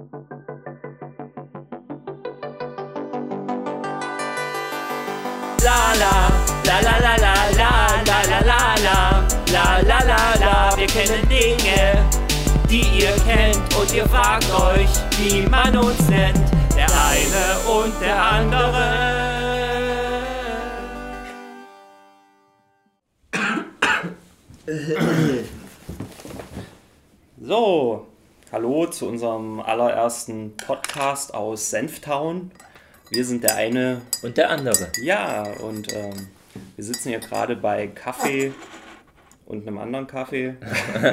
[0.00, 0.06] La
[6.00, 6.16] la,
[6.64, 7.70] la la la la la
[8.06, 8.96] la la la la
[9.52, 12.08] la la la la Wir kennen Dinge,
[12.70, 14.88] die ihr kennt und ihr fragt euch,
[15.18, 16.50] wie man uns nennt.
[16.74, 19.50] Der eine und der andere.
[27.38, 28.09] So,
[28.52, 32.50] hallo zu unserem allerersten Podcast aus Senftown.
[33.10, 34.90] Wir sind der eine Und der andere.
[35.02, 36.28] Ja, und ähm,
[36.76, 38.52] wir sitzen hier gerade bei Kaffee
[39.46, 40.54] und einem anderen Kaffee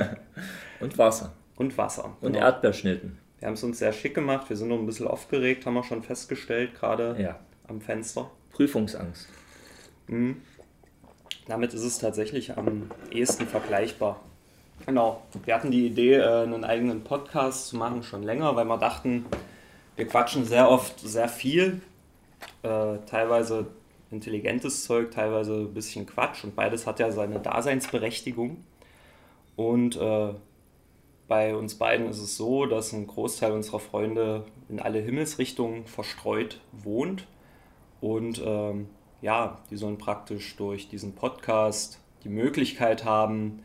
[0.79, 1.34] Und Wasser.
[1.55, 2.15] und Wasser.
[2.21, 2.45] Und Genau.
[2.45, 3.17] Erdbeerschnitten.
[3.40, 4.49] Wir haben es uns sehr schick gemacht.
[4.49, 7.40] Wir sind noch ein bisschen aufgeregt, haben wir schon festgestellt, gerade Ja.
[7.67, 8.29] am Fenster.
[8.54, 9.27] Prüfungsangst.
[11.48, 14.21] Damit ist es tatsächlich am ehesten vergleichbar.
[14.86, 15.23] Genau.
[15.45, 19.26] Wir hatten die Idee, äh, einen eigenen Podcast zu machen, schon länger, weil wir dachten,
[19.95, 21.82] wir quatschen sehr oft sehr viel.
[22.63, 23.68] Äh, teilweise
[24.12, 28.63] intelligentes Zeug, teilweise ein bisschen Quatsch und beides hat ja seine Daseinsberechtigung.
[29.55, 30.34] Und äh,
[31.27, 36.62] bei uns beiden ist es so, dass ein Großteil unserer Freunde in alle Himmelsrichtungen verstreut
[36.71, 37.27] wohnt.
[37.99, 38.88] Und ähm,
[39.21, 43.63] ja, die sollen praktisch durch diesen Podcast die Möglichkeit haben,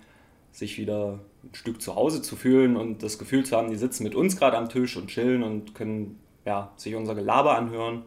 [0.53, 4.05] sich wieder ein Stück zu Hause zu fühlen und das Gefühl zu haben, die sitzen
[4.05, 8.03] mit uns gerade am Tisch und chillen und können ja, sich unser Gelaber anhören.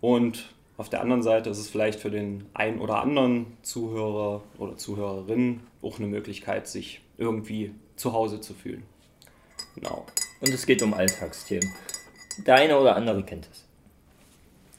[0.00, 4.76] Und auf der anderen Seite ist es vielleicht für den einen oder anderen Zuhörer oder
[4.76, 8.82] Zuhörerin auch eine Möglichkeit, sich irgendwie zu Hause zu fühlen.
[9.74, 10.06] Genau.
[10.40, 11.68] Und es geht um Alltagsthemen.
[12.46, 13.64] Der eine oder andere kennt es.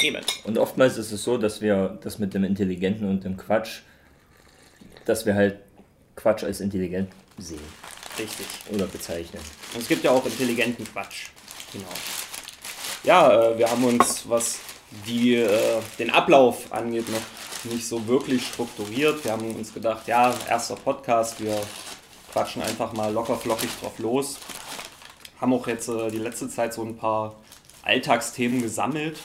[0.03, 0.21] Eben.
[0.43, 3.81] Und oftmals ist es so, dass wir das mit dem Intelligenten und dem Quatsch,
[5.05, 5.59] dass wir halt
[6.15, 7.59] Quatsch als intelligent sehen
[8.17, 8.45] Richtig.
[8.71, 9.41] oder bezeichnen.
[9.73, 11.27] Und es gibt ja auch intelligenten Quatsch.
[11.73, 11.85] Genau.
[13.03, 14.59] Ja, äh, wir haben uns, was
[15.05, 19.23] die, äh, den Ablauf angeht, noch nicht so wirklich strukturiert.
[19.23, 21.59] Wir haben uns gedacht, ja, erster Podcast, wir
[22.31, 24.37] quatschen einfach mal locker flockig drauf los.
[25.39, 27.35] Haben auch jetzt äh, die letzte Zeit so ein paar
[27.83, 29.19] Alltagsthemen gesammelt,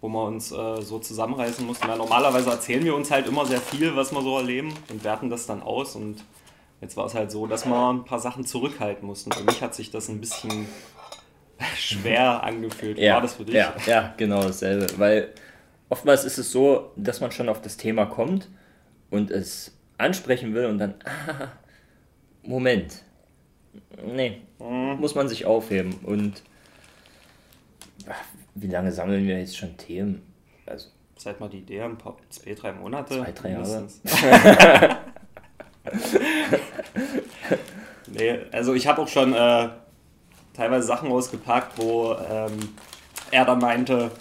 [0.00, 1.88] wo wir uns äh, so zusammenreißen mussten.
[1.88, 5.28] Ja, normalerweise erzählen wir uns halt immer sehr viel, was wir so erleben und werten
[5.28, 5.96] das dann aus.
[5.96, 6.24] Und
[6.80, 9.32] jetzt war es halt so, dass wir ein paar Sachen zurückhalten mussten.
[9.32, 10.68] Für mich hat sich das ein bisschen
[11.76, 12.98] schwer angefühlt.
[12.98, 13.56] Wie war das für dich?
[13.56, 14.86] Ja, ja, genau dasselbe.
[14.98, 15.34] Weil
[15.88, 18.48] oftmals ist es so, dass man schon auf das Thema kommt
[19.10, 21.48] und es ansprechen will und dann, ah,
[22.42, 23.02] Moment.
[24.06, 25.94] Nee, muss man sich aufheben.
[26.04, 26.42] Und
[28.60, 30.22] wie lange sammeln wir jetzt schon Themen?
[30.66, 33.14] Also, Seit mal die Idee, ein paar, zwei, drei Monate.
[33.16, 33.88] Zwei, drei Jahre.
[38.06, 39.68] nee, also ich habe auch schon äh,
[40.54, 42.56] teilweise Sachen ausgepackt, wo ähm,
[43.32, 44.12] er dann meinte,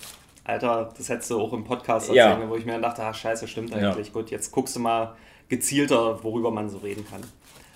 [0.43, 2.31] Alter, das hättest du auch im Podcast Ja.
[2.31, 4.11] erzählen, wo ich mir dann dachte, ah, scheiße, stimmt eigentlich.
[4.11, 5.15] Gut, jetzt guckst du mal
[5.49, 7.21] gezielter, worüber man so reden kann.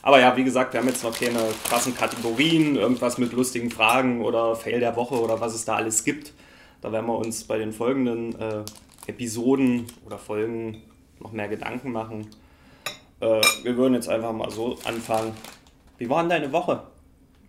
[0.02, 1.40] Aber ja, wie gesagt, wir haben jetzt noch keine
[1.70, 6.04] krassen Kategorien, irgendwas mit lustigen Fragen oder Fail der Woche oder was es da alles
[6.04, 6.34] gibt.
[6.82, 8.64] Da werden wir uns bei den folgenden äh,
[9.06, 10.82] Episoden oder Folgen
[11.20, 12.28] noch mehr Gedanken machen.
[13.20, 15.34] Äh, wir würden jetzt einfach mal so anfangen.
[16.00, 16.82] Wie war denn deine Woche?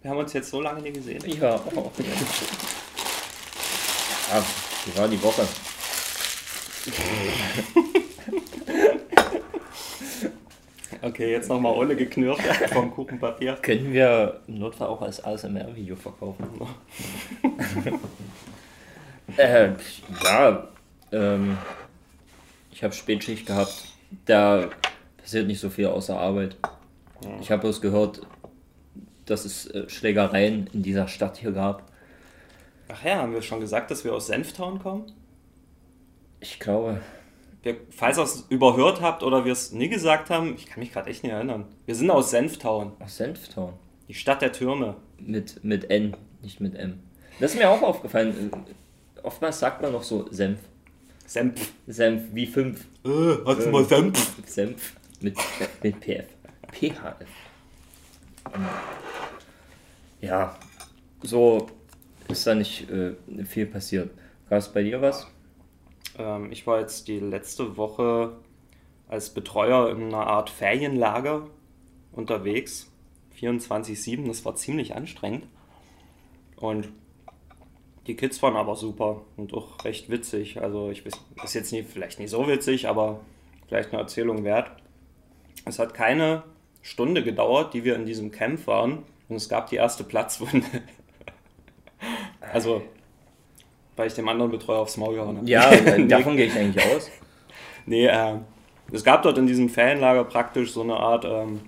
[0.03, 1.23] Wir haben uns jetzt so lange nicht gesehen.
[1.41, 1.59] ja.
[1.75, 1.91] Oh.
[4.31, 4.45] ja,
[4.85, 5.49] wie war die Woche?
[11.01, 13.55] Okay, jetzt nochmal ohne geknirscht vom Kuchenpapier.
[13.63, 16.47] Können wir im Notfall auch als ASMR-Video verkaufen?
[19.37, 19.71] äh,
[20.25, 20.69] ja,
[21.13, 21.59] ähm,
[22.71, 23.85] ich habe Spätschicht gehabt.
[24.27, 24.69] Da
[25.17, 26.57] passiert nicht so viel außer Arbeit.
[27.41, 28.23] Ich habe bloß gehört,
[29.27, 31.91] dass es äh, Schlägereien in dieser Stadt hier gab.
[32.89, 35.13] Ach ja, haben wir schon gesagt, dass wir aus Senftown kommen?
[36.41, 37.01] Ich glaube,
[37.63, 40.93] Wir, falls ihr es überhört habt oder wir es nie gesagt haben, ich kann mich
[40.93, 41.67] gerade echt nicht erinnern.
[41.87, 43.75] Wir sind aus Senftown, aus Senftown.
[44.09, 44.97] die Stadt der Türme.
[45.19, 46.99] Mit, mit N, nicht mit M.
[47.39, 48.51] Das ist mir auch aufgefallen.
[49.23, 50.59] Oftmals sagt man noch so Senf.
[51.27, 51.73] Senf.
[51.87, 52.81] Senf wie 5.
[53.05, 53.09] Äh,
[53.47, 54.37] hast du mal Senf?
[54.47, 55.37] Senf mit,
[55.83, 56.27] mit PF.
[56.73, 57.29] PHF.
[60.21, 60.57] Ja,
[61.23, 61.69] so
[62.29, 63.15] ist da nicht äh,
[63.45, 64.11] viel passiert.
[64.49, 65.27] Gab es bei dir was?
[66.19, 68.37] Ähm, ich war jetzt die letzte Woche
[69.09, 71.49] als Betreuer in einer Art Ferienlager
[72.13, 72.91] unterwegs.
[73.39, 75.47] 24-7, das war ziemlich anstrengend.
[76.57, 76.89] Und
[78.07, 80.61] die Kids waren aber super und auch recht witzig.
[80.61, 81.13] Also ich weiß,
[81.45, 83.21] ist jetzt nie, vielleicht nicht so witzig, aber
[83.69, 84.71] vielleicht eine Erzählung wert.
[85.65, 86.43] Es hat keine
[86.83, 89.05] Stunde gedauert, die wir in diesem Camp waren.
[89.29, 90.67] Und es gab die erste Platzwunde.
[92.53, 92.83] Also,
[93.95, 95.49] weil ich dem anderen Betreuer aufs Maul gehauen habe.
[95.49, 95.71] Ja,
[96.09, 97.09] davon gehe ich eigentlich aus.
[97.87, 98.35] Nee, äh,
[98.91, 101.61] es gab dort in diesem Ferienlager praktisch so eine Art ähm,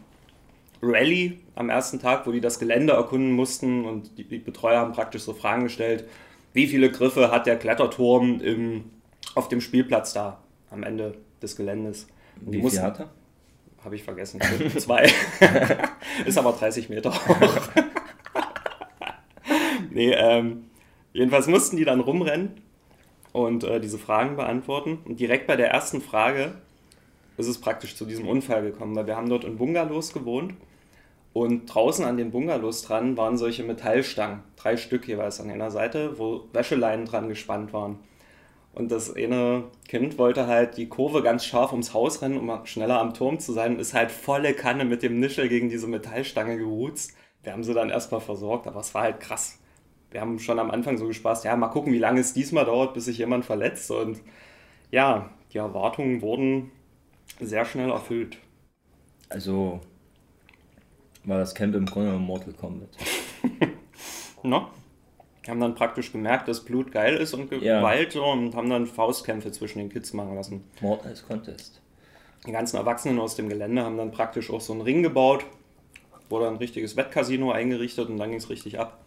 [0.83, 4.93] Rallye am ersten Tag, wo die das Gelände erkunden mussten und die, die Betreuer haben
[4.93, 6.05] praktisch so Fragen gestellt,
[6.55, 8.85] wie viele Griffe hat der Kletterturm im,
[9.35, 10.41] auf dem Spielplatz da
[10.71, 12.07] am Ende des Geländes.
[12.45, 13.11] Und Wie viel hat er?
[13.85, 14.41] Habe ich vergessen.
[14.79, 15.11] Zwei.
[16.27, 17.69] Ist aber 30 Meter hoch.
[19.91, 20.65] nee, ähm,
[21.13, 22.63] jedenfalls mussten die dann rumrennen
[23.33, 25.01] und äh, diese Fragen beantworten.
[25.05, 26.55] Und direkt bei der ersten Frage
[27.37, 30.55] ist es praktisch zu diesem Unfall gekommen, weil wir haben dort in Bungalows gewohnt
[31.35, 36.17] und draußen an den Bungalows dran waren solche Metallstangen, drei Stück jeweils an einer Seite,
[36.17, 37.99] wo Wäscheleinen dran gespannt waren.
[38.73, 43.01] Und das eine Kind wollte halt die Kurve ganz scharf ums Haus rennen, um schneller
[43.01, 46.57] am Turm zu sein und ist halt volle Kanne mit dem Nischel gegen diese Metallstange
[46.57, 47.15] geruzt.
[47.43, 49.59] Wir haben sie dann erstmal versorgt, aber es war halt krass.
[50.13, 52.95] Wir haben schon am Anfang so gespaßt, ja, mal gucken, wie lange es diesmal dauert,
[52.95, 53.91] bis sich jemand verletzt.
[53.91, 54.21] Und
[54.93, 56.71] ja, die Erwartungen wurden
[57.41, 58.39] sehr schnell erfüllt.
[59.31, 59.81] Also
[61.25, 62.91] war das Camp im Grunde Mortal Kombat.
[65.45, 67.79] Wir haben dann praktisch gemerkt, dass Blut geil ist und Ja.
[67.79, 70.65] Gewalt so, und haben dann Faustkämpfe zwischen den Kids machen lassen.
[70.81, 71.83] Mord als Contest.
[72.47, 75.45] Die ganzen Erwachsenen aus dem Gelände haben dann praktisch auch so einen Ring gebaut,
[76.31, 79.05] wurde ein richtiges Wettcasino eingerichtet und dann ging es richtig ab.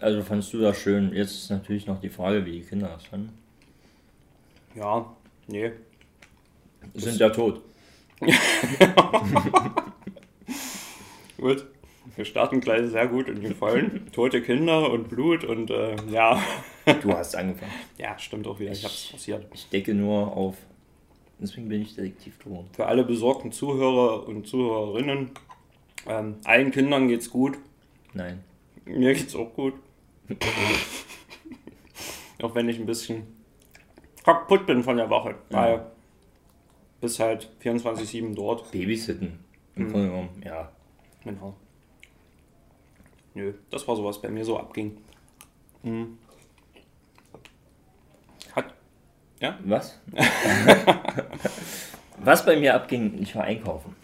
[0.00, 1.12] Also fandst du das schön?
[1.12, 3.32] Jetzt ist natürlich noch die Frage, wie die Kinder das fanden.
[4.74, 5.06] Ja,
[5.46, 5.70] nee.
[6.94, 7.62] Sind ja tot.
[11.38, 11.66] Gut.
[12.16, 14.10] Wir starten gleich sehr gut in die Vollen.
[14.12, 16.40] Tote Kinder und Blut und äh, ja.
[17.02, 17.72] Du hast angefangen.
[17.98, 18.70] Ja, stimmt auch wieder.
[18.72, 19.46] Ich hab's passiert.
[19.52, 20.56] Ich decke nur auf.
[21.40, 22.68] Deswegen bin ich Detektiv geworden.
[22.72, 25.30] Für alle besorgten Zuhörer und Zuhörerinnen,
[26.06, 27.58] ähm, allen Kindern geht's gut.
[28.12, 28.44] Nein.
[28.84, 29.74] Mir geht's auch gut.
[32.42, 33.26] auch wenn ich ein bisschen
[34.24, 35.34] kaputt bin von der Woche.
[35.50, 35.86] Weil
[37.04, 38.72] bis halt 24-7 dort.
[38.72, 39.38] Babysitten.
[39.76, 40.72] Im Grunde genommen, ja.
[41.22, 41.54] Genau.
[43.34, 44.96] Nö, das war so, was bei mir so abging.
[45.82, 46.18] Mhm.
[48.52, 48.74] Hat.
[49.40, 49.58] Ja?
[49.64, 50.00] Was?
[52.18, 53.94] Was bei mir abging, ich war einkaufen.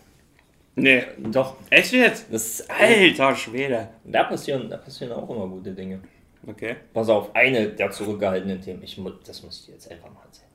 [0.75, 1.05] Nee.
[1.19, 1.57] Doch.
[1.71, 2.27] Echt jetzt?
[2.31, 3.89] Das Alter Schwede.
[4.05, 6.01] da, passieren, da passieren auch immer gute Dinge.
[6.47, 6.77] Okay.
[6.93, 8.83] Pass auf, eine der zurückgehaltenen Themen.
[8.83, 10.51] Ich, das muss ich dir jetzt einfach mal erzählen.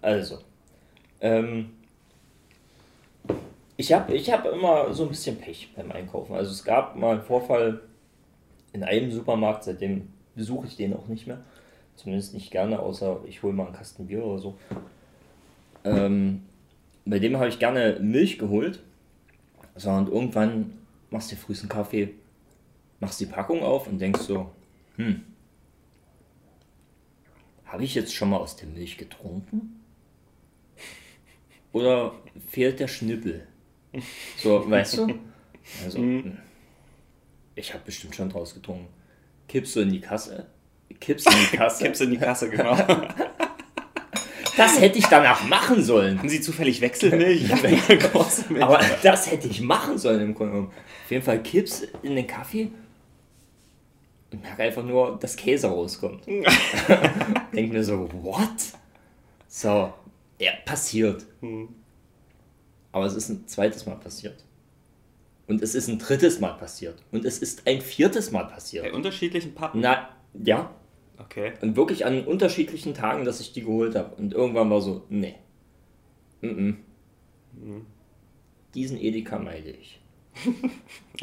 [0.00, 0.38] Also,
[1.20, 1.72] ähm,
[3.76, 6.34] ich habe ich hab immer so ein bisschen Pech beim Einkaufen.
[6.34, 7.80] Also es gab mal einen Vorfall
[8.72, 11.42] in einem Supermarkt, seitdem besuche ich den auch nicht mehr.
[11.96, 14.58] Zumindest nicht gerne, außer ich hole mal einen Kasten Bier oder so.
[15.84, 16.42] Ähm,
[17.04, 18.80] bei dem habe ich gerne Milch geholt.
[19.76, 20.72] So, und irgendwann
[21.10, 22.10] machst du frühestens Kaffee,
[23.00, 24.50] machst die Packung auf und denkst so,
[24.96, 25.22] hm,
[27.66, 29.80] habe ich jetzt schon mal aus der Milch getrunken?
[31.72, 32.12] Oder
[32.48, 33.48] fehlt der Schnippel?
[34.36, 35.18] So, weißt du?
[35.84, 36.22] Also,
[37.54, 38.88] ich habe bestimmt schon draus getrunken.
[39.48, 40.46] Kippst du in die Kasse?
[41.00, 41.84] Kippst in die Kasse?
[41.84, 42.76] Kipp's in die Kasse, genau.
[44.56, 46.18] Das hätte ich danach machen sollen.
[46.18, 47.52] Haben Sie zufällig Wechselmilch?
[48.60, 50.72] Aber das hätte ich machen sollen im Grunde genommen.
[51.04, 52.70] Auf jeden Fall kippst in den Kaffee
[54.30, 56.24] und merke einfach nur, dass Käse rauskommt.
[57.52, 58.48] Denk mir so, what?
[59.48, 59.92] So,
[60.38, 61.24] ja, passiert.
[62.94, 64.44] Aber es ist ein zweites Mal passiert.
[65.48, 67.02] Und es ist ein drittes Mal passiert.
[67.10, 68.92] Und es ist ein viertes Mal Bei passiert.
[68.92, 69.80] unterschiedlichen Pappen.
[69.80, 70.70] Na, ja.
[71.18, 71.54] Okay.
[71.60, 74.14] Und wirklich an unterschiedlichen Tagen, dass ich die geholt habe.
[74.14, 75.34] Und irgendwann war so, nee.
[76.40, 77.80] Mm -mm.
[78.74, 80.00] Diesen Edeka meide ich.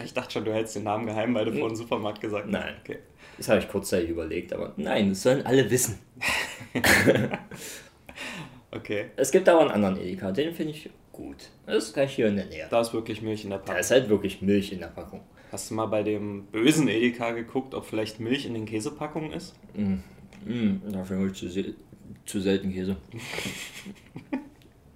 [0.03, 2.51] Ich dachte schon, du hältst den Namen geheim, weil du vorhin Supermarkt gesagt hast.
[2.51, 2.75] Nein.
[2.81, 2.97] Okay.
[3.37, 5.99] Das habe ich kurzzeitig überlegt, aber nein, das sollen alle wissen.
[8.71, 9.07] Okay.
[9.17, 11.49] Es gibt aber einen anderen Edeka, den finde ich gut.
[11.65, 12.67] Das ist gleich hier in der Nähe.
[12.69, 13.79] Da ist wirklich Milch in der Da Packung.
[13.79, 15.21] ist halt wirklich Milch in der Packung.
[15.51, 19.53] Hast du mal bei dem bösen Edeka geguckt, ob vielleicht Milch in den Käsepackungen ist?
[19.75, 21.49] Mm, dafür hole ich zu,
[22.25, 22.95] zu selten Käse.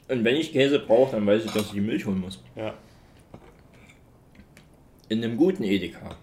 [0.07, 2.41] Und wenn ich Käse brauche, dann weiß ich, dass ich die Milch holen muss.
[2.55, 2.75] Ja.
[5.09, 6.15] In einem guten Edeka.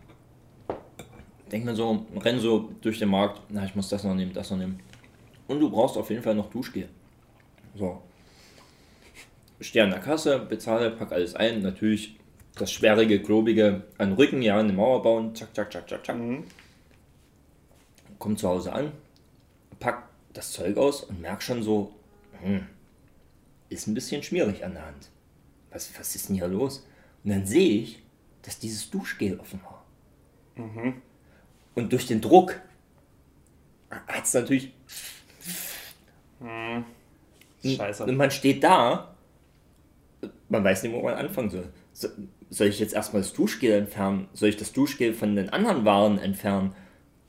[1.50, 4.50] Denk mir so, renn so durch den Markt, na, ich muss das noch nehmen, das
[4.50, 4.80] noch nehmen.
[5.48, 6.88] Und du brauchst auf jeden Fall noch Duschgel.
[7.76, 8.00] So.
[9.62, 11.62] Stehe an der Kasse, bezahle, pack alles ein.
[11.62, 12.18] Natürlich
[12.54, 15.34] das schwerige, klobige an den Rücken, ja, eine Mauer bauen.
[15.34, 16.16] Zack, zack, zack, zack, zack.
[18.18, 18.92] Komm zu Hause an,
[19.80, 21.94] pack das Zeug aus und merk schon so,
[22.40, 22.66] hm,
[23.68, 25.10] ist ein bisschen schmierig an der Hand.
[25.70, 26.86] Was, was ist denn hier los?
[27.24, 28.02] Und dann sehe ich,
[28.42, 29.84] dass dieses Duschgel offen war.
[31.74, 32.60] Und durch den Druck
[33.90, 34.72] hat es natürlich.
[37.64, 38.04] Scheiße.
[38.04, 39.11] Und man steht da,
[40.48, 41.68] man weiß nicht, wo man anfangen soll.
[41.92, 42.08] So,
[42.50, 44.28] soll ich jetzt erstmal das Duschgel entfernen?
[44.34, 46.74] Soll ich das Duschgel von den anderen Waren entfernen?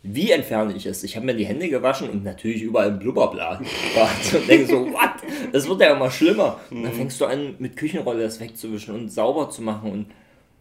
[0.05, 1.01] Wie entferne ich es?
[1.03, 3.61] Ich habe mir die Hände gewaschen und natürlich überall ein Blubberblatt.
[4.33, 5.11] und denke so, what?
[5.53, 6.59] Das wird ja immer schlimmer.
[6.69, 9.91] Und dann fängst du an, mit Küchenrolle das wegzuwischen und sauber zu machen.
[9.91, 10.05] Und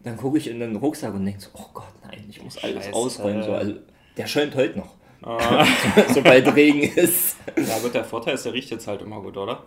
[0.03, 2.85] dann gucke ich in den Rucksack und denke so, oh Gott, nein, ich muss alles
[2.85, 2.93] Scheiße.
[2.93, 3.43] ausräumen.
[3.43, 3.73] So, also,
[4.15, 4.95] der schäumt heute noch.
[6.13, 7.37] Sobald Regen ist.
[7.57, 9.63] Ja, gut, der Vorteil ist, der riecht jetzt halt immer gut, oder?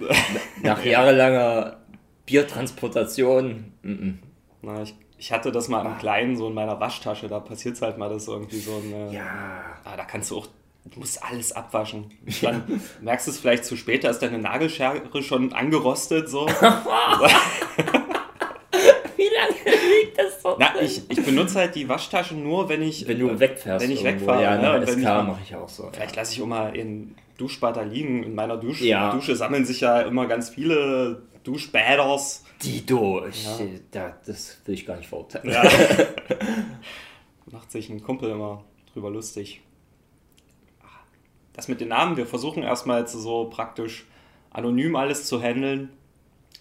[0.62, 1.78] Nach jahrelanger
[2.26, 3.72] Biertransportation.
[3.82, 4.18] mm, mm.
[4.62, 7.82] Na, ich, ich hatte das mal im Kleinen, so in meiner Waschtasche, da passiert es
[7.82, 9.12] halt mal, dass irgendwie so eine.
[9.12, 9.64] Ja.
[9.84, 10.46] Ah, da kannst du auch.
[10.84, 12.10] Du musst alles abwaschen.
[12.40, 16.28] Dann merkst du es vielleicht zu spät, da ist deine Nagelschere schon angerostet.
[16.30, 16.46] So.
[19.16, 20.56] Wie lange liegt das so?
[20.58, 23.06] Na, ich, ich benutze halt die Waschtasche nur, wenn ich.
[23.06, 23.84] wenn du äh, wegfährst.
[23.84, 24.26] Wenn ich irgendwo.
[24.28, 24.42] wegfahre.
[24.42, 24.86] Ja, ne?
[24.86, 25.90] wenn ich- mache ich auch so.
[25.92, 28.22] Vielleicht lasse ich auch mal in Duschbad liegen.
[28.22, 29.12] In meiner Dusch Ja.
[29.12, 32.44] Dusche sammeln sich ja immer ganz viele Duschbäders.
[32.62, 33.44] Die durch.
[33.44, 33.58] Ja.
[33.90, 35.50] Da, das will ich gar nicht verurteilen.
[35.50, 35.62] Ja.
[37.46, 39.62] Macht sich ein Kumpel immer drüber lustig.
[41.52, 44.06] Das mit den Namen, wir versuchen erstmal jetzt so praktisch
[44.50, 45.90] anonym alles zu handeln.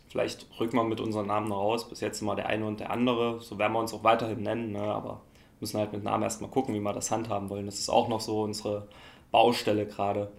[0.09, 1.87] Vielleicht rücken wir mit unseren Namen raus.
[1.87, 3.39] Bis jetzt immer der eine und der andere.
[3.41, 4.81] So werden wir uns auch weiterhin nennen, ne?
[4.81, 5.21] aber
[5.59, 7.65] müssen halt mit Namen erstmal gucken, wie wir das handhaben wollen.
[7.65, 8.87] Das ist auch noch so unsere
[9.31, 10.31] Baustelle gerade.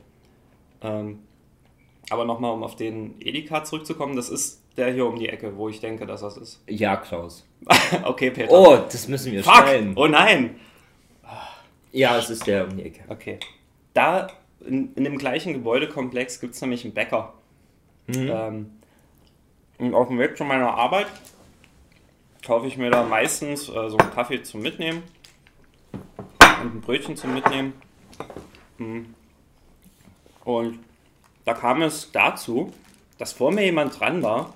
[0.83, 1.21] Ähm,
[2.11, 5.69] aber nochmal, um auf den Edeka zurückzukommen, das ist der hier um die Ecke, wo
[5.69, 6.63] ich denke, dass das ist.
[6.69, 7.47] Ja, Klaus.
[8.05, 8.51] okay, Peter.
[8.51, 9.57] Oh, das müssen wir Fuck!
[9.57, 9.93] schneiden.
[9.97, 10.59] Oh nein!
[11.93, 13.03] Ja, es ist der um die Ecke.
[13.09, 13.39] Okay.
[13.95, 14.29] Da
[14.65, 17.35] in, in dem gleichen Gebäudekomplex gibt es nämlich einen Bäcker.
[18.09, 18.71] Ähm,
[19.79, 21.07] und auf dem Weg zu meiner Arbeit
[22.45, 25.03] kaufe ich mir da meistens äh, so einen Kaffee zum Mitnehmen
[25.93, 27.75] und ein Brötchen zum Mitnehmen.
[28.79, 29.01] Mm.
[30.45, 30.79] Und
[31.45, 32.73] da kam es dazu,
[33.19, 34.55] dass vor mir jemand dran war.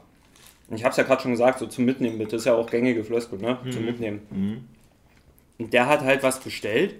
[0.68, 2.36] Und ich habe es ja gerade schon gesagt, so zum Mitnehmen bitte.
[2.36, 3.58] ist ja auch gängige Floskel, ne?
[3.70, 4.66] Zum Mitnehmen.
[5.58, 6.96] Und der hat halt was bestellt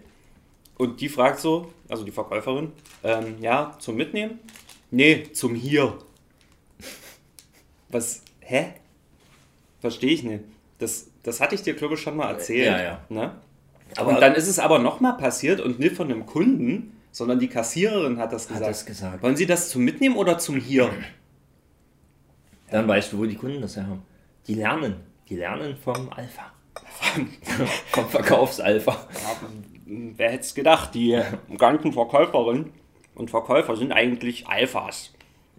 [0.77, 2.73] und die fragt so, also die Verkäuferin,
[3.03, 4.39] ähm, ja, zum Mitnehmen?
[4.91, 5.99] Nee, zum Hier.
[7.89, 8.75] Was, hä?
[9.81, 10.45] Verstehe ich nicht.
[10.79, 12.67] Das, das hatte ich dir, glaube ich, schon mal erzählt.
[12.67, 13.01] Ja, ja.
[13.09, 13.35] Ne?
[13.97, 17.47] Aber- und dann ist es aber nochmal passiert und nicht von einem Kunden, sondern die
[17.47, 18.71] Kassiererin hat das Hat gesagt.
[18.71, 19.23] das gesagt.
[19.23, 20.91] Wollen Sie das zum Mitnehmen oder zum Hier?
[22.71, 24.03] Dann weißt du, wo die Kunden das her haben.
[24.49, 24.97] Die lernen.
[25.29, 26.53] Die lernen vom Alpha.
[27.93, 28.91] vom Verkaufsalpha.
[28.93, 29.49] Ja,
[29.87, 30.93] wer hätte es gedacht?
[30.97, 31.23] Die
[31.57, 32.73] ganzen Verkäuferinnen
[33.15, 35.15] und Verkäufer sind eigentlich Alphas.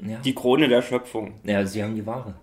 [0.06, 0.18] Ja.
[0.18, 1.36] Die Krone der Schöpfung.
[1.46, 2.36] ja, sie haben die Ware.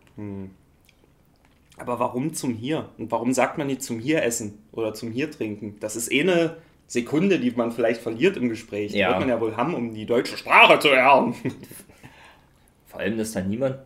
[1.77, 2.89] Aber warum zum Hier?
[2.97, 5.77] Und warum sagt man nicht zum Hier essen oder zum Hier trinken?
[5.81, 6.57] Das ist eh eine
[6.93, 8.93] Sekunde, die man vielleicht verliert im Gespräch.
[8.93, 9.09] Die Ja.
[9.09, 11.35] wird man ja wohl haben, um die deutsche Sprache zu lernen.
[12.87, 13.77] Vor allem, dass da niemand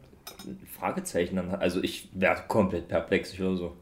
[0.45, 1.61] ein Fragezeichen dann hat.
[1.61, 3.77] Also ich wäre komplett perplex, ich oder so.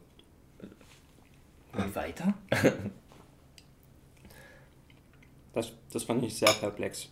[1.73, 2.35] Und weiter?
[5.53, 7.07] Das, das fand ich sehr perplex.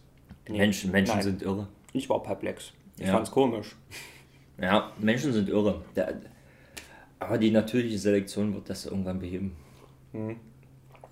[0.50, 1.70] Nee, Menschen, Menschen nein, sind irre.
[1.94, 2.74] Ich war perplex.
[2.98, 3.14] Ich Ja.
[3.14, 3.78] fand's komisch.
[4.60, 5.82] Ja, Menschen sind irre.
[7.20, 9.56] Aber die natürliche Selektion wird das irgendwann beheben.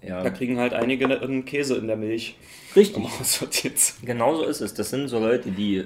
[0.03, 2.37] Ja, Da kriegen halt einige einen Käse in der Milch.
[2.75, 3.03] richtig.
[4.05, 4.73] Genau so ist es.
[4.73, 5.85] Das sind so Leute, die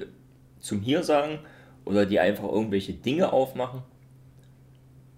[0.60, 1.38] zum Hier sagen
[1.84, 3.82] oder die einfach irgendwelche Dinge aufmachen.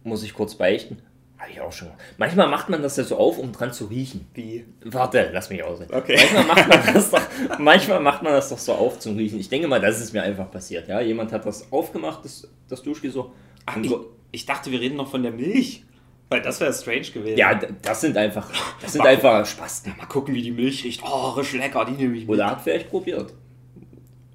[0.02, 1.02] Muss ich kurz beichten.
[1.38, 1.88] Habe ich auch schon.
[2.17, 4.26] Manchmal macht man das ja so auf, um dran zu riechen.
[4.35, 4.64] Wie?
[4.85, 5.88] Warte, lass mich aussehen.
[5.93, 6.19] Okay.
[6.19, 7.23] Manchmal macht man das doch,
[7.59, 9.38] manchmal macht man das doch so auf zum Riechen.
[9.38, 10.88] Ich denke mal, das ist mir einfach passiert.
[10.88, 13.33] Ja, jemand hat das aufgemacht, das, das Duschgel so.
[13.67, 14.11] Ach, ich, so.
[14.33, 15.85] ich dachte, wir reden noch von der Milch.
[16.30, 17.38] Weil das wäre strange gewesen.
[17.38, 18.50] Ja, das sind einfach,
[18.82, 19.94] das sind einfach Spasten.
[19.97, 21.02] Mal gucken, wie die Milch riecht.
[21.02, 22.30] Oh, risch lecker, die nehme ich mit.
[22.30, 23.32] Oder hat vielleicht probiert.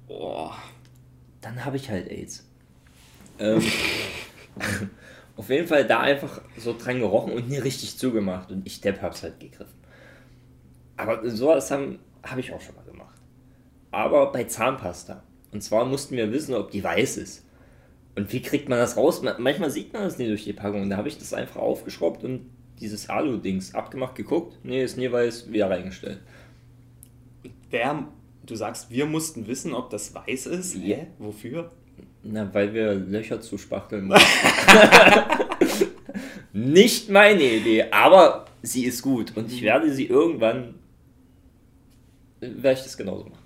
[0.08, 0.50] Oh.
[1.40, 2.44] Dann habe ich halt AIDS.
[3.38, 3.62] Ähm,
[5.36, 8.50] auf jeden Fall da einfach so dran gerochen und nie richtig zugemacht.
[8.50, 9.74] Und ich Depp hab's halt gegriffen.
[10.96, 13.20] Aber sowas habe hab ich auch schon mal gemacht.
[13.92, 15.22] Aber bei Zahnpasta.
[15.52, 17.44] Und zwar mussten wir wissen, ob die weiß ist.
[18.16, 19.22] Und wie kriegt man das raus?
[19.22, 20.82] Ma- Manchmal sieht man das nicht durch die Packung.
[20.82, 22.46] Und da habe ich das einfach aufgeschraubt und
[22.80, 24.58] dieses Alu-Dings abgemacht, geguckt.
[24.62, 26.20] Nee, ist nie weiß, wieder reingestellt.
[27.70, 28.06] Wer,
[28.46, 30.74] du sagst, wir mussten wissen, ob das weiß ist.
[30.76, 30.96] Ja.
[30.96, 31.06] Hä?
[31.18, 31.70] Wofür?
[32.22, 34.24] Na, weil wir Löcher zuspachteln mussten.
[36.52, 40.74] Nicht meine Idee, aber sie ist gut und ich werde sie irgendwann,
[42.40, 43.38] äh, werde ich das genauso machen.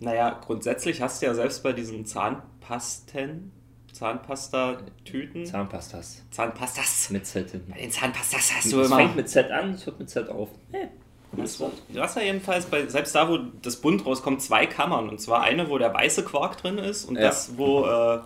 [0.00, 3.50] Naja, grundsätzlich hast du ja selbst bei diesen Zahnpasten
[3.94, 5.46] Zahnpasta-Tüten.
[5.46, 6.22] Zahnpastas.
[6.30, 7.10] Zahnpastas.
[7.10, 7.72] Mit Z hinten.
[7.72, 8.96] Bei den Zahnpastas hast du Es immer.
[8.96, 10.50] fängt mit Z an, es hört mit Z auf.
[10.72, 10.88] Hey,
[11.36, 15.08] Das war- Du hast ja jedenfalls bei, selbst da, wo das Bunt rauskommt, zwei Kammern.
[15.08, 17.22] Und zwar eine, wo der weiße Quark drin ist und Ja.
[17.22, 18.20] das, wo, äh,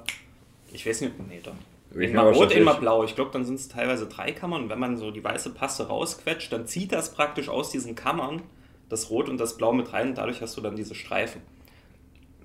[0.73, 1.53] ich weiß nicht, nee, doch.
[1.99, 3.05] Immer rot, immer blau.
[3.05, 4.65] Ich glaube, dann sind es teilweise drei Kammern.
[4.65, 8.43] Und wenn man so die weiße Paste rausquetscht, dann zieht das praktisch aus diesen Kammern
[8.91, 10.11] das Rot und das Blau mit rein.
[10.11, 11.41] Und dadurch hast du dann diese Streifen.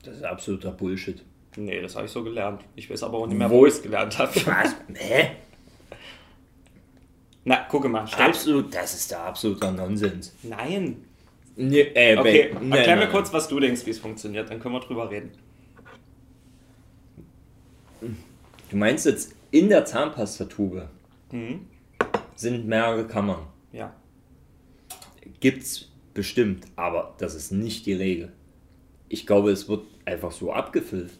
[0.03, 1.23] Das ist absoluter Bullshit.
[1.55, 2.61] Nee, das habe ich so gelernt.
[2.75, 4.33] Ich weiß aber auch nicht mehr, Wo wo ich es gelernt habe.
[4.45, 4.75] Was?
[4.95, 5.31] Hä?
[7.45, 8.05] Na, gucke mal.
[8.17, 10.33] Absolut, das ist der absoluter Nonsens.
[10.43, 11.03] Nein.
[11.55, 14.49] Nee, äh, Okay, nein, erklär mir nein, kurz, was du denkst, wie es funktioniert.
[14.49, 15.31] Dann können wir drüber reden.
[18.69, 20.89] Du meinst jetzt in der Zahnpastatube
[21.31, 21.67] Mhm.
[22.35, 23.45] sind mehrere Kammern.
[23.71, 23.93] Ja.
[25.39, 28.31] Gibt's bestimmt, aber das ist nicht die Regel.
[29.09, 31.11] Ich glaube, es wird einfach so abgefüllt,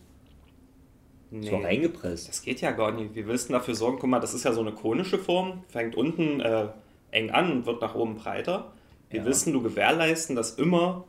[1.35, 1.49] Nee.
[1.49, 2.29] so reingepresst.
[2.29, 3.15] Das geht ja gar nicht.
[3.15, 6.39] Wir willst dafür sorgen, guck mal, das ist ja so eine konische Form, fängt unten
[6.41, 6.67] äh,
[7.11, 8.71] eng an und wird nach oben breiter.
[9.09, 9.25] Wir Ja.
[9.25, 11.05] wissen, du gewährleisten, dass immer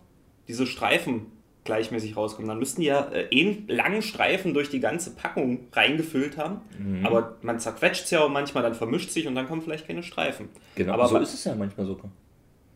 [0.49, 1.27] diese Streifen
[1.65, 2.49] gleichmäßig rauskommen.
[2.49, 6.61] Dann müssten die ja äh, einen langen Streifen durch die ganze Packung reingefüllt haben.
[6.79, 7.05] Mhm.
[7.07, 10.03] Aber man zerquetscht es ja auch manchmal, dann vermischt sich und dann kommen vielleicht keine
[10.03, 10.49] Streifen.
[10.75, 12.11] Genau, aber so ist es ja manchmal sogar.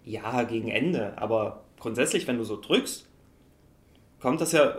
[0.04, 1.12] Ja, gegen Ende.
[1.16, 3.06] Aber grundsätzlich, wenn du so drückst,
[4.20, 4.74] kommt das ja.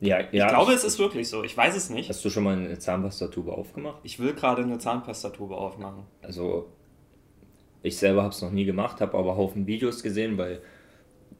[0.00, 0.48] Ja, Ich ja.
[0.48, 1.42] glaube, es ist wirklich so.
[1.42, 2.08] Ich weiß es nicht.
[2.08, 4.00] Hast du schon mal eine Zahnpastatube aufgemacht?
[4.02, 6.04] Ich will gerade eine Zahnpastatube aufmachen.
[6.22, 6.68] Also,
[7.82, 10.60] ich selber habe es noch nie gemacht, habe aber Haufen Videos gesehen, weil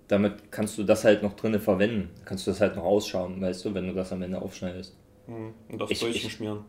[0.09, 2.11] damit kannst du das halt noch drinnen verwenden.
[2.25, 4.97] Kannst du das halt noch ausschauen, weißt du, wenn du das am Ende aufschneidest.
[5.27, 6.61] Und aufs Ich- Brötchen ich- schmieren.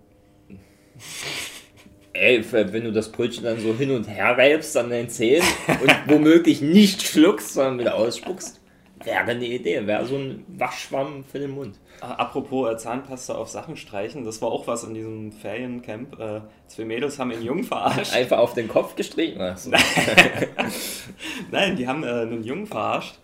[2.13, 5.45] Ey, wenn du das Brötchen dann so hin und her reibst an deinen Zähnen
[5.83, 8.59] und womöglich nicht schluckst, sondern wieder ausspuckst,
[9.07, 9.87] wäre eine Idee.
[9.87, 11.79] Wäre so ein Waschschwamm für den Mund.
[12.01, 16.19] Ah, Apropos äh, Zahnpasta auf Sachen streichen, das war auch was in diesem Feriencamp.
[16.19, 18.13] Äh, zwei Mädels haben einen Jungen verarscht.
[18.13, 19.41] Einfach auf den Kopf gestrichen.
[19.41, 19.71] Achso.
[21.51, 23.15] Nein, die haben äh, einen Jungen verarscht.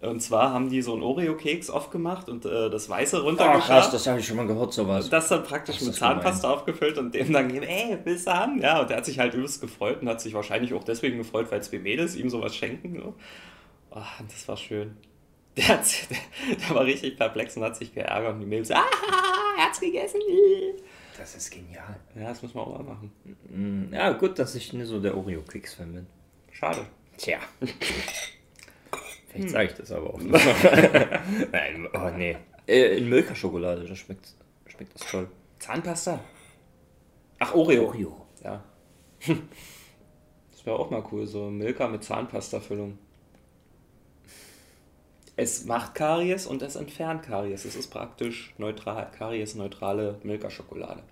[0.00, 3.66] Und zwar haben die so einen Oreo-Keks aufgemacht und äh, das Weiße Oh, runtergeschlagen.
[3.82, 5.10] krass, das habe ich schon mal gehört, sowas.
[5.10, 6.14] das dann praktisch Das mit gemein.
[6.14, 8.62] Zahnpasta aufgefüllt und dem dann gegeben, ey, willst du haben?
[8.62, 11.48] Ja, und der hat sich halt übelst gefreut und hat sich wahrscheinlich auch deswegen gefreut,
[11.50, 12.98] weil zwei Mädels ihm sowas schenken.
[12.98, 13.14] So.
[13.90, 14.96] Oh, das war schön.
[15.56, 18.84] Der, hat, der, der war richtig perplex und hat sich geärgert und die Mädels, ah,
[19.58, 20.20] er hat's gegessen.
[21.18, 21.96] Das ist genial.
[22.14, 23.12] Ja, das müssen wir auch mal machen.
[23.50, 26.06] Mm, Ja, gut, dass ich nicht so der Oreo-Keks-Fan bin.
[26.52, 26.86] Schade.
[27.18, 27.38] Tja.
[29.28, 30.20] Vielleicht sage ich das aber auch.
[31.52, 32.36] Nein, oh nee.
[32.66, 34.34] Äh, in Milka-Schokolade, da schmeckt,
[34.66, 35.28] schmeckt das toll.
[35.58, 36.20] Zahnpasta?
[37.38, 37.86] Ach, Oreo.
[37.88, 38.26] Oreo.
[38.42, 38.64] Ja.
[39.26, 42.98] Das wäre auch mal cool, so Milka mit Zahnpasta-Füllung.
[45.40, 47.64] Es macht Karies und es entfernt Karies.
[47.64, 51.02] Es ist praktisch neutral, Karies-neutrale Milka-Schokolade.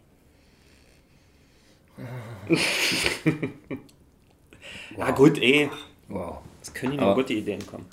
[4.98, 5.70] Ja gut, eh.
[6.08, 6.40] Wow.
[6.60, 7.86] Es können Ihnen nur Aber- gute Ideen kommen.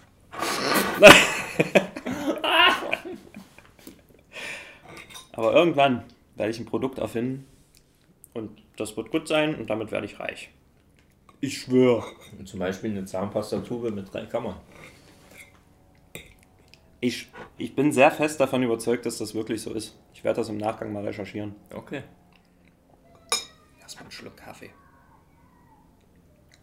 [5.32, 6.04] Aber irgendwann
[6.36, 7.46] werde ich ein Produkt erfinden
[8.34, 10.50] und das wird gut sein und damit werde ich reich.
[11.40, 12.04] Ich schwöre.
[12.38, 14.58] Und zum Beispiel eine Zahnpastatube mit drei Kammern.
[17.02, 17.28] Ich,
[17.58, 19.96] ich bin sehr fest davon überzeugt, dass das wirklich so ist.
[20.14, 21.56] Ich werde das im Nachgang mal recherchieren.
[21.74, 22.04] Okay.
[23.82, 24.72] Erstmal einen Schluck Kaffee.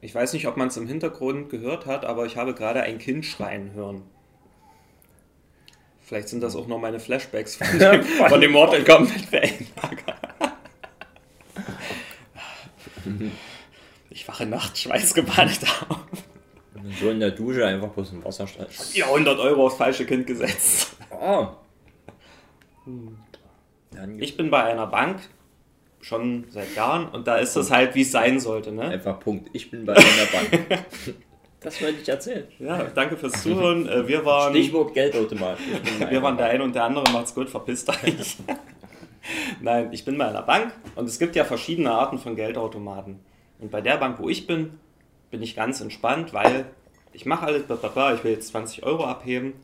[0.01, 2.99] Ich weiß nicht, ob man es im Hintergrund gehört hat, aber ich habe gerade ein
[2.99, 4.03] Kind schreien hören.
[6.01, 10.17] Vielleicht sind das auch noch meine Flashbacks von dem, von dem Mortal Kombat Fanlager.
[14.11, 16.23] Ich wache nachts schweißgebadet auf.
[17.01, 18.85] So in der Dusche einfach bloß ein Wasser streichen.
[18.95, 20.97] Ja, 100 Euro aufs falsche Kind gesetzt.
[21.11, 21.49] Oh.
[24.19, 25.21] Ich bin bei einer Bank
[26.01, 28.73] schon seit Jahren und da ist es halt, wie es sein sollte.
[28.73, 28.83] Ne?
[28.83, 29.51] einfach Punkt.
[29.53, 30.87] Ich bin bei einer Bank.
[31.63, 32.49] Das wollte ich erzählen.
[32.59, 33.89] Ja, danke fürs Zuhören.
[33.89, 35.59] Äh, Wir waren, Stichwort Geldautomat.
[36.11, 38.37] Wir waren der eine und der andere, macht's gut, verpisst euch.
[39.61, 43.21] Nein, ich bin bei einer Bank und es gibt ja verschiedene Arten von Geldautomaten.
[43.61, 44.81] Und bei der Bank, wo ich bin,
[45.33, 46.67] bin ich ganz entspannt, weil
[47.13, 49.55] ich mache alles, bla, bla, bla, ich will jetzt 20 Euro abheben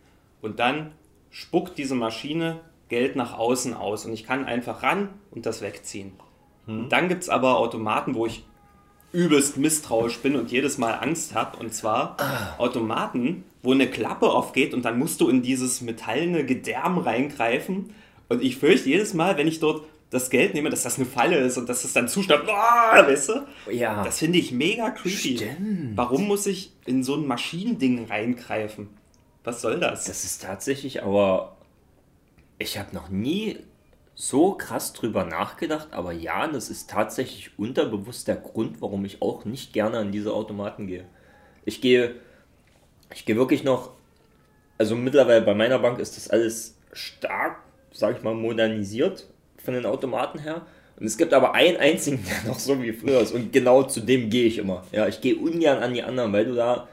[0.42, 0.90] und dann
[1.31, 6.12] spuckt diese Maschine Geld nach außen aus und ich kann einfach ran und das wegziehen.
[6.66, 8.44] Und dann gibt es aber Automaten, wo ich
[9.12, 11.57] übelst misstrauisch bin und jedes Mal Angst habe.
[11.57, 12.16] Und zwar
[12.59, 17.94] Automaten, wo eine Klappe aufgeht und dann musst du in dieses metallene Gedärm reingreifen.
[18.28, 21.37] Und ich fürchte jedes Mal, wenn ich dort das Geld nehme, dass das eine Falle
[21.38, 23.71] ist und dass es dann zuschnappt, oh, weißt du?
[23.71, 24.03] Ja.
[24.03, 25.37] Das finde ich mega creepy.
[25.37, 25.97] Stimmt.
[25.97, 28.88] Warum muss ich in so ein Maschinending reingreifen?
[29.44, 30.05] Was soll das?
[30.05, 31.57] Das ist tatsächlich, aber
[32.59, 33.59] ich habe noch nie
[34.14, 39.44] so krass drüber nachgedacht, aber ja, das ist tatsächlich unterbewusst der Grund, warum ich auch
[39.44, 41.05] nicht gerne an diese Automaten gehe.
[41.64, 42.16] Ich gehe,
[43.14, 43.92] ich gehe wirklich noch,
[44.77, 49.29] also mittlerweile bei meiner Bank ist das alles stark, sag ich mal, modernisiert
[49.62, 50.62] von den Automaten her.
[50.99, 53.33] Und es gibt aber einen einzigen, der noch so wie früher ist.
[53.33, 54.83] Und genau zu dem gehe ich immer.
[54.92, 56.88] Ja, ich gehe ungern an die anderen, weil du da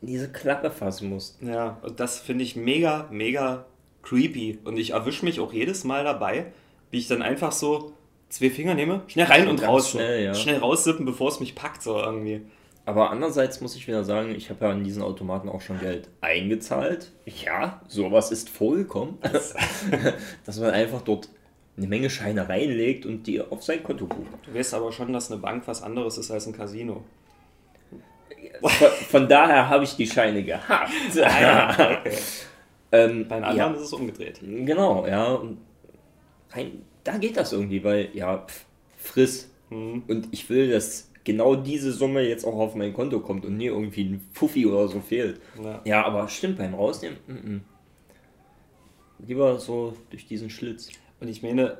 [0.00, 1.42] diese Klappe fassen musst.
[1.42, 3.66] Ja, und das finde ich mega, mega
[4.02, 4.58] creepy.
[4.64, 6.46] Und ich erwische mich auch jedes Mal dabei,
[6.90, 7.92] wie ich dann einfach so
[8.28, 9.90] zwei Finger nehme, schnell rein und Ganz raus.
[9.90, 10.34] schnell, ja.
[10.34, 12.42] Schnell raussippen, bevor es mich packt, so irgendwie.
[12.86, 16.08] Aber andererseits muss ich wieder sagen, ich habe ja an diesen Automaten auch schon Geld
[16.22, 17.12] eingezahlt.
[17.26, 19.18] Ja, sowas ist vorgekommen.
[20.46, 21.28] dass man einfach dort
[21.76, 24.46] eine Menge Scheine reinlegt und die auf sein Konto bucht.
[24.46, 27.04] Du weißt aber schon, dass eine Bank was anderes ist als ein Casino.
[28.60, 30.90] Von, von daher habe ich die Scheine gehabt.
[31.10, 32.10] okay.
[32.92, 34.40] ähm, Bei den anderen ja, ist es umgedreht.
[34.40, 35.32] genau, ja.
[35.32, 35.58] Und
[36.50, 39.50] rein, da geht das irgendwie, weil, ja, pff, friss.
[39.70, 40.02] Mhm.
[40.08, 43.66] Und ich will, dass genau diese Summe jetzt auch auf mein Konto kommt und nie
[43.66, 45.40] irgendwie ein Fuffi oder so fehlt.
[45.62, 45.80] Ja.
[45.84, 47.60] Ja, aber stimmt, beim Rausnehmen, mm -mm.
[49.26, 50.90] lieber so durch diesen Schlitz.
[51.20, 51.78] Und ich meine,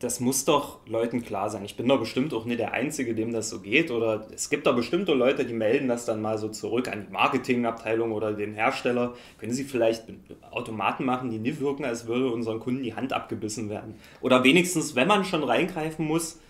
[0.00, 1.62] das muss doch Leuten klar sein.
[1.64, 3.90] Ich bin doch bestimmt auch nicht der Einzige, dem das so geht.
[3.90, 7.12] Oder es gibt da bestimmte Leute, die melden das dann mal so zurück an die
[7.12, 9.14] Marketingabteilung oder den Hersteller.
[9.38, 10.04] Können sie vielleicht
[10.50, 13.94] Automaten machen, die nie wirken, als würde unseren Kunden die Hand abgebissen werden.
[14.22, 16.40] Oder wenigstens, wenn man schon reingreifen muss,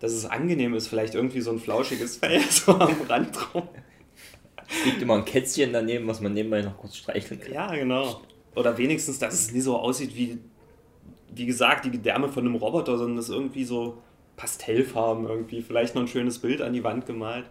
[0.00, 3.68] dass es angenehm ist, vielleicht irgendwie so ein flauschiges Fell so am Rand drum.
[4.68, 7.54] Es liegt immer ein Kätzchen daneben, was man nebenbei noch kurz streicheln kann.
[7.54, 8.20] Ja, genau.
[8.54, 10.38] Oder wenigstens, dass es nie so aussieht wie,
[11.34, 13.98] wie gesagt, die Gedärme von einem Roboter, sondern das irgendwie so
[14.36, 15.62] Pastellfarben irgendwie.
[15.62, 17.44] Vielleicht noch ein schönes Bild an die Wand gemalt.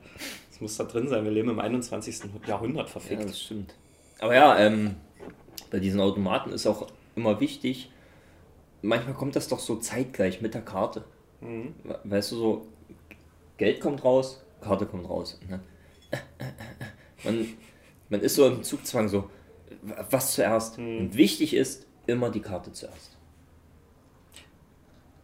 [0.49, 1.23] Das muss da drin sein.
[1.23, 2.21] Wir leben im 21.
[2.47, 3.23] Jahrhundert Ja, verfickt.
[3.25, 3.75] das stimmt.
[4.19, 4.95] Aber ja, ähm,
[5.69, 7.91] bei diesen Automaten ist auch immer wichtig,
[8.81, 11.03] manchmal kommt das doch so zeitgleich mit der Karte.
[11.41, 11.75] Mhm.
[11.83, 12.67] We- Weißt du, so
[13.57, 15.39] Geld kommt raus, Karte kommt raus.
[15.49, 15.59] Dann,
[17.23, 17.47] man,
[18.09, 19.29] man ist so im Zugzwang so,
[20.09, 20.77] was zuerst?
[20.77, 23.16] Und wichtig ist immer die Karte zuerst.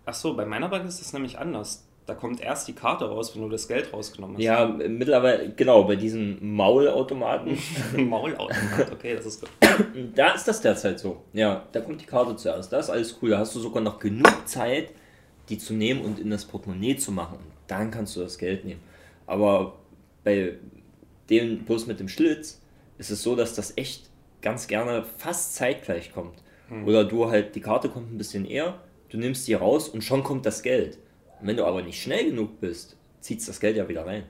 [0.05, 1.87] Ach so, bei meiner Bank ist das nämlich anders.
[2.05, 4.43] Da kommt erst die Karte raus, wenn du das Geld rausgenommen hast.
[4.43, 7.57] Ja, mittlerweile, genau, bei diesen Maulautomaten,
[8.09, 9.49] Maulautomat, okay, das ist gut.
[10.15, 11.23] da ist das derzeit so.
[11.31, 12.73] Ja, da kommt die Karte zuerst.
[12.73, 13.29] Da ist alles cool.
[13.29, 14.89] Da hast du sogar noch genug Zeit,
[15.47, 17.37] die zu nehmen und in das Portemonnaie zu machen.
[17.37, 18.81] Und dann kannst du das Geld nehmen.
[19.25, 19.75] Aber
[20.25, 20.55] bei
[21.29, 22.61] dem bloß mit dem Schlitz
[22.97, 24.09] ist es so, dass das echt
[24.41, 26.43] ganz gerne fast zeitgleich kommt.
[26.85, 28.79] Oder du halt, die Karte kommt ein bisschen eher,
[29.13, 30.97] du nimmst die raus und schon kommt das Geld.
[31.39, 34.23] Und wenn du aber nicht schnell genug bist, zieht das Geld ja wieder rein.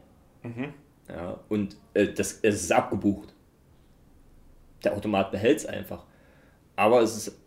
[1.07, 3.33] Ja, und äh, das, es ist abgebucht.
[4.83, 6.05] Der Automat behält es einfach.
[6.75, 7.39] Aber es ist,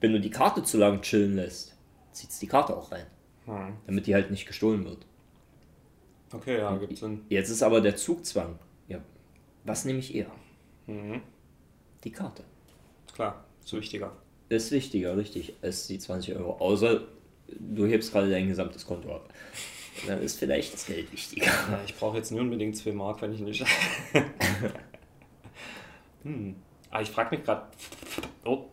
[0.00, 1.74] wenn du die Karte zu lang chillen lässt,
[2.12, 3.06] zieht es die Karte auch rein.
[3.46, 3.76] Hm.
[3.86, 5.06] Damit die halt nicht gestohlen wird.
[6.32, 7.24] Okay, ja, gibt Sinn.
[7.30, 8.58] Jetzt ist aber der Zugzwang.
[8.88, 8.98] Ja,
[9.64, 10.30] was nehme ich eher?
[10.86, 11.22] Mhm.
[12.02, 12.44] Die Karte.
[13.14, 14.12] Klar, ist wichtiger.
[14.54, 16.56] Ist wichtiger, richtig, als die 20 Euro.
[16.58, 17.00] Außer
[17.48, 19.28] du hebst gerade dein gesamtes Konto ab.
[20.06, 21.46] Dann ist vielleicht das Geld wichtiger.
[21.46, 23.64] Ja, ich brauche jetzt nicht unbedingt 2 Mark, wenn ich nicht.
[26.22, 26.56] hm.
[26.90, 27.66] Aber ich frage mich gerade.
[28.44, 28.66] Oh,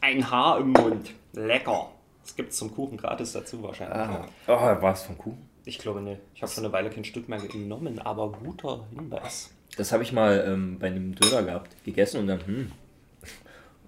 [0.00, 1.10] ein Haar im Mund.
[1.32, 1.90] Lecker.
[2.22, 3.96] Das gibt es zum Kuchen gratis dazu wahrscheinlich.
[3.96, 5.48] Ah, oh, war es vom Kuchen?
[5.64, 6.20] Ich glaube nicht.
[6.34, 9.50] Ich habe schon eine Weile kein Stück mehr genommen, aber guter Hinweis.
[9.76, 12.72] Das habe ich mal ähm, bei einem Döner gehabt, gegessen und dann, hm,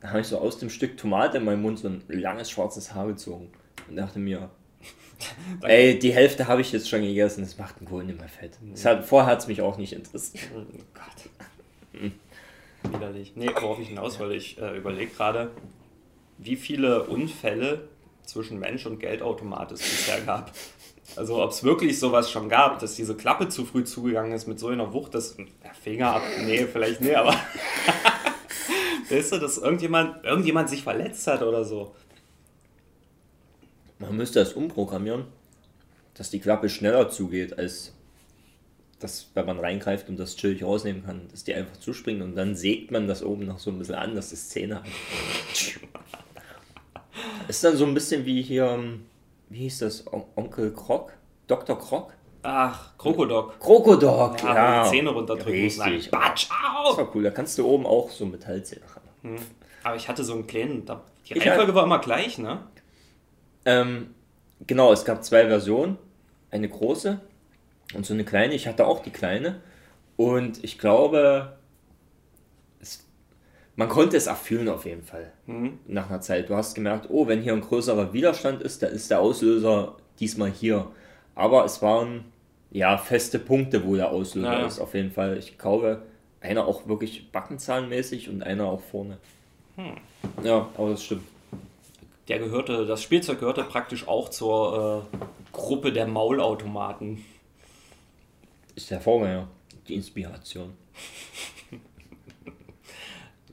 [0.05, 2.93] da habe ich so aus dem Stück Tomate in meinem Mund so ein langes schwarzes
[2.93, 3.51] Haar gezogen
[3.89, 4.51] und dachte mir,
[5.63, 8.59] ey, die Hälfte habe ich jetzt schon gegessen, das macht einen Kohlen immer fett.
[8.71, 10.45] Das hat, vorher hat es mich auch nicht interessiert.
[10.55, 10.61] Oh
[10.93, 12.13] Gott.
[12.93, 13.33] Widerlich.
[13.35, 15.53] Nee, worauf ich hinaus wollte, ich äh, überlege gerade,
[16.37, 17.89] wie viele Unfälle
[18.27, 20.53] zwischen Mensch und Geldautomat es bisher gab.
[21.17, 24.59] Also ob es wirklich sowas schon gab, dass diese Klappe zu früh zugegangen ist mit
[24.59, 25.39] so einer Wucht, dass
[25.83, 26.23] Finger ab.
[26.45, 27.35] Nee, vielleicht nee, aber.
[29.11, 31.95] weißt du, dass irgendjemand, irgendjemand sich verletzt hat oder so.
[33.99, 35.25] Man müsste das umprogrammieren,
[36.15, 37.93] dass die Klappe schneller zugeht, als
[39.01, 42.55] das, wenn man reingreift und das chillig rausnehmen kann, dass die einfach zuspringen und dann
[42.55, 44.85] sägt man das oben noch so ein bisschen an, dass das Zähne hat.
[47.49, 49.05] Ist dann so ein bisschen wie hier, ähm,
[49.49, 51.13] wie hieß das, On Onkel Krok?
[51.47, 51.79] Dr.
[51.79, 52.15] Krok?
[52.43, 53.59] Ach, Krokodok.
[53.59, 54.91] Krokodok, Ja, ja.
[54.91, 55.77] Zähne runterdrücken muss.
[55.79, 56.13] Nein, Richtig.
[56.85, 59.37] Batsch, Das war cool, da kannst du oben auch so Metallzähne haben.
[59.83, 60.85] Aber ich hatte so einen kleinen.
[61.29, 62.61] Die Reihenfolge war immer gleich, ne?
[63.65, 64.15] Ähm,
[64.67, 65.99] genau, es gab zwei Versionen.
[66.51, 67.21] Eine große
[67.95, 68.55] und so eine kleine.
[68.55, 69.61] Ich hatte auch die kleine.
[70.17, 71.57] Und ich glaube,
[72.81, 73.05] es,
[73.75, 75.33] man konnte es erfüllen auf jeden Fall.
[75.47, 75.79] Mhm.
[75.87, 76.49] Nach einer Zeit.
[76.49, 80.51] Du hast gemerkt, oh, wenn hier ein größerer Widerstand ist, da ist der Auslöser diesmal
[80.51, 80.87] hier.
[81.35, 82.25] Aber es waren
[82.71, 84.67] ja feste Punkte, wo der Auslöser Ja, ja.
[84.67, 85.37] ist, auf jeden Fall.
[85.39, 86.03] Ich glaube,
[86.45, 89.19] einer auch wirklich backenzahlenmäßig und einer auch vorne.
[89.77, 89.97] Hm.
[90.43, 91.25] Ja, aber das stimmt.
[92.29, 95.17] Der gehörte, das Spielzeug gehörte praktisch auch zur äh,
[95.53, 97.25] Gruppe der Maulautomaten.
[98.75, 99.49] Ist der Vorgänger.
[99.89, 100.75] Die Inspiration.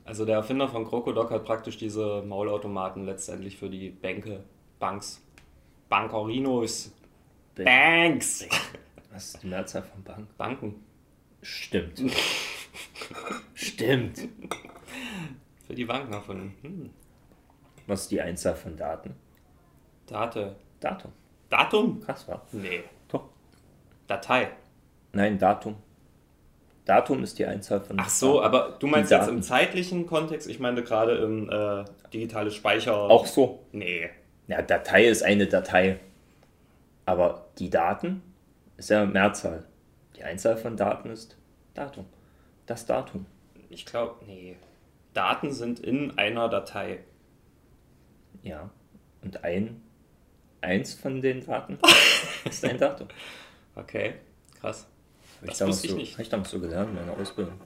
[0.04, 4.42] Also der Erfinder von Krokodok hat praktisch diese Maulautomaten letztendlich für die Bänke,
[4.80, 5.22] Banks,
[5.88, 6.90] Bankorinos,
[7.54, 8.46] Banks,
[9.12, 10.36] Was ist die Mehrzahl von Bank?
[10.36, 10.74] Banken,
[11.42, 12.00] Stimmt.
[13.54, 14.18] Stimmt.
[15.66, 16.54] für die Banken erfunden.
[16.62, 16.90] Hm.
[17.86, 19.14] Was ist die Einzahl von Daten?
[20.08, 20.54] Date.
[20.80, 21.12] Datum.
[21.48, 22.00] Datum?
[22.00, 22.42] Krass, war.
[22.52, 22.82] Nee.
[23.08, 23.24] Doch.
[24.06, 24.48] Datei.
[25.12, 25.76] Nein, Datum.
[26.84, 28.46] Datum ist die Einzahl von Ach so, Daten.
[28.56, 29.36] aber du meinst Die jetzt Daten.
[29.36, 30.48] im zeitlichen Kontext?
[30.48, 32.94] Ich meine gerade im äh, digitales Speicher.
[32.96, 33.64] Auch so.
[33.72, 34.10] Nee.
[34.48, 36.00] Ja, Datei ist eine Datei.
[37.06, 38.22] Aber die Daten
[38.76, 39.64] ist ja Mehrzahl.
[40.16, 41.36] Die Einzahl von Daten ist
[41.74, 42.06] Datum.
[42.72, 43.26] Das Datum.
[43.68, 44.56] Ich glaube, nee.
[45.12, 47.00] Daten sind in einer Datei.
[48.42, 48.70] Ja.
[49.20, 49.82] Und ein,
[50.62, 51.78] eins von den Daten
[52.46, 53.08] ist ein Datum.
[53.74, 54.14] Okay,
[54.58, 54.86] krass.
[55.42, 56.12] Hab Das damals wusste ich so, nicht.
[56.14, 57.60] Hab ich damals so gelernt in meiner Ausbildung.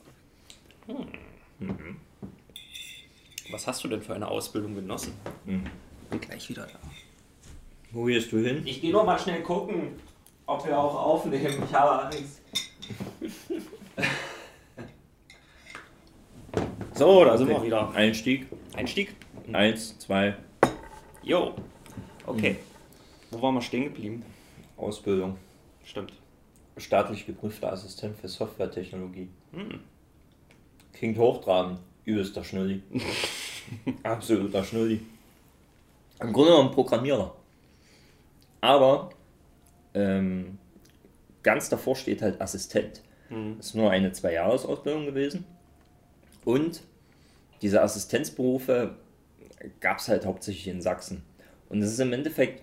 [3.53, 5.14] Was hast du denn für eine Ausbildung genossen?
[5.45, 6.81] Bin gleich wieder da.
[7.92, 8.66] Wo gehst du hin?
[8.66, 10.01] Ich gehe noch mal schnell gucken,
[10.47, 11.62] ob wir auch aufnehmen.
[11.64, 12.42] Ich habe Angst.
[16.96, 17.90] so, da sind wir wieder.
[17.94, 18.46] Einstieg.
[18.74, 19.14] Einstieg?
[19.52, 20.35] Eins, zwei,
[21.26, 21.54] Jo.
[22.24, 22.56] Okay.
[23.32, 24.22] Wo waren wir stehen geblieben?
[24.76, 25.37] Ausbildung.
[25.85, 26.12] Stimmt.
[26.76, 29.28] Staatlich geprüfter Assistent für Softwaretechnologie.
[29.52, 29.80] Hm.
[30.92, 31.80] Klingt hochtrabend.
[32.04, 32.80] Übelster Schnulli.
[34.04, 35.00] Absoluter Schnulli.
[36.20, 37.35] Im Grunde genommen Programmierer.
[38.61, 39.11] Aber
[39.94, 40.59] ähm,
[41.42, 43.02] ganz davor steht halt Assistent.
[43.30, 43.56] Hm.
[43.56, 45.44] Das ist nur eine Zwei-Jahres-Ausbildung gewesen.
[46.46, 46.80] Und
[47.61, 48.94] diese Assistenzberufe
[49.80, 51.22] gab es halt hauptsächlich in Sachsen.
[51.68, 52.62] Und es ist im Endeffekt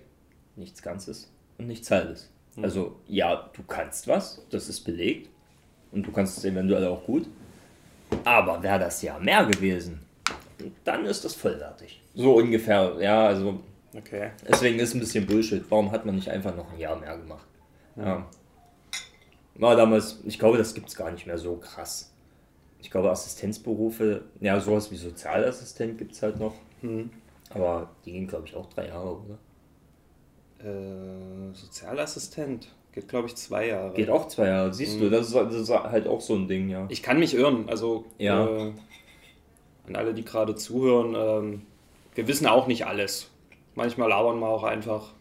[0.56, 2.30] nichts Ganzes und nichts Halbes.
[2.60, 5.30] Also ja, du kannst was, das ist belegt.
[5.92, 7.28] Und du kannst es eventuell auch gut.
[8.24, 10.00] Aber wäre das ja mehr gewesen,
[10.82, 12.02] dann ist das vollwertig.
[12.14, 13.60] So ungefähr, ja, also
[13.96, 14.30] Okay.
[14.48, 15.64] Deswegen ist ein bisschen Bullshit.
[15.70, 17.46] Warum hat man nicht einfach noch ein Jahr mehr gemacht?
[17.96, 18.26] Ja.
[19.54, 22.12] War damals, ich glaube, das gibt es gar nicht mehr so krass.
[22.84, 26.52] Ich glaube, Assistenzberufe, ja, sowas wie Sozialassistent gibt es halt noch.
[27.48, 29.38] Aber die gehen, glaube ich, auch drei Jahre, oder?
[30.70, 32.68] Äh, Sozialassistent.
[32.92, 33.94] Geht, glaube ich, zwei Jahre.
[33.94, 36.68] Geht auch zwei Jahre, siehst du, das ist, das ist halt auch so ein Ding,
[36.68, 36.84] ja.
[36.90, 37.70] Ich kann mich irren.
[37.70, 38.46] Also, Ja.
[38.46, 38.72] äh,
[39.86, 41.62] an alle, die gerade zuhören, ähm,
[42.14, 43.30] wir wissen auch nicht alles.
[43.76, 45.14] Manchmal labern wir auch einfach,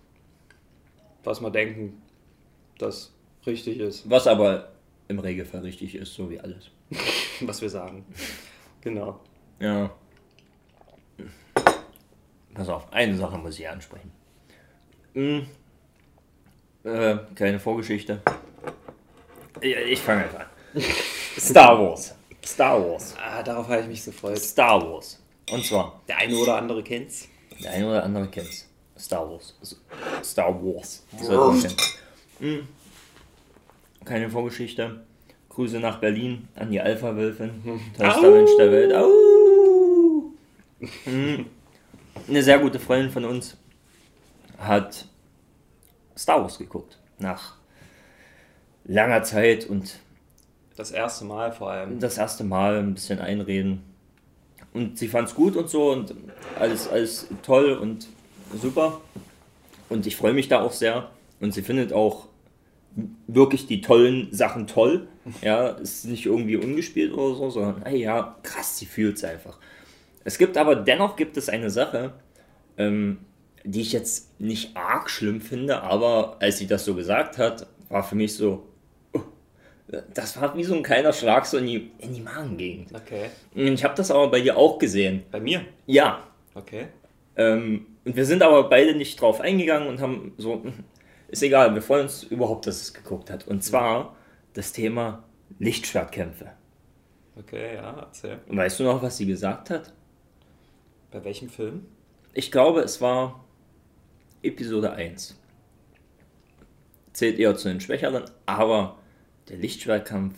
[1.24, 2.02] was wir denken,
[2.78, 3.14] das
[3.48, 4.73] richtig ist, Was aber
[5.08, 6.70] im Regelfall richtig ist, so wie alles.
[7.42, 8.06] was wir sagen.
[8.82, 9.20] Genau.
[9.60, 9.92] Ja.
[12.54, 14.12] Pass auf, eine Sache muss ich ansprechen.
[15.14, 15.48] Hm.
[16.84, 18.22] Äh, kleine Vorgeschichte.
[19.62, 20.46] Ich, ich fange einfach an.
[21.40, 22.14] Star Wars.
[22.46, 23.16] Star Wars.
[23.18, 24.38] Ah, darauf habe ich mich gefreut.
[24.40, 25.20] Star Wars.
[25.52, 27.28] Und zwar, Der eine oder andere kennt's.
[27.64, 28.68] der eine oder andere kennt's.
[28.98, 29.56] Star Wars.
[30.24, 31.04] Star Wars.
[31.18, 31.76] Kennen.
[32.40, 32.68] Hm.
[34.06, 35.02] Keine Vorgeschichte.
[35.50, 37.52] Grüße nach Berlin an die Alpha-Wölfin.
[37.98, 38.94] Tollster Mensch der Welt.
[38.94, 40.32] Au!
[41.06, 41.46] Hm.
[42.28, 43.58] Eine sehr gute Freundin von uns
[44.58, 45.06] hat
[46.18, 46.98] Star Wars geguckt.
[47.20, 47.56] Nach
[48.86, 50.00] langer Zeit und
[50.76, 52.00] Das erste Mal vor allem.
[52.00, 53.84] das erste Mal ein bisschen einreden.
[54.74, 56.16] Und sie fand es gut und so und
[56.60, 58.08] alles, alles toll und
[58.60, 59.00] super.
[59.90, 61.12] Und ich freue mich da auch sehr.
[61.40, 62.28] Und sie findet auch
[63.28, 65.08] wirklich die tollen Sachen toll.
[65.42, 69.58] Ja, ist nicht irgendwie ungespielt oder so, sondern, hey, ja, krass, sie fühlt es einfach.
[70.24, 72.14] Es gibt aber dennoch gibt es eine Sache,
[72.78, 73.20] ähm,
[73.64, 78.04] die ich jetzt nicht arg schlimm finde, aber als sie das so gesagt hat, war
[78.04, 78.68] für mich so,
[79.14, 79.22] oh,
[80.14, 82.94] das war wie so ein kleiner Schlag so in die, in die Magengegend.
[82.94, 83.30] Okay.
[83.56, 85.24] Und ich habe das aber bei dir auch gesehen.
[85.32, 85.62] Bei mir?
[85.86, 86.28] Ja.
[86.54, 86.88] Okay.
[87.36, 90.74] Ähm, und wir sind aber beide nicht drauf eingegangen und haben so, hm,
[91.34, 93.48] ist egal, wir freuen uns überhaupt, dass es geguckt hat.
[93.48, 94.16] Und zwar
[94.54, 95.24] das Thema
[95.58, 96.52] Lichtschwertkämpfe.
[97.36, 98.40] Okay, ja, erzähl.
[98.48, 99.92] Und weißt du noch, was sie gesagt hat?
[101.12, 101.88] Bei welchem Film?
[102.34, 103.44] Ich glaube, es war
[104.44, 105.40] Episode 1.
[107.14, 109.00] Zählt eher zu den Schwächeren, aber
[109.50, 110.36] der Lichtschwertkampf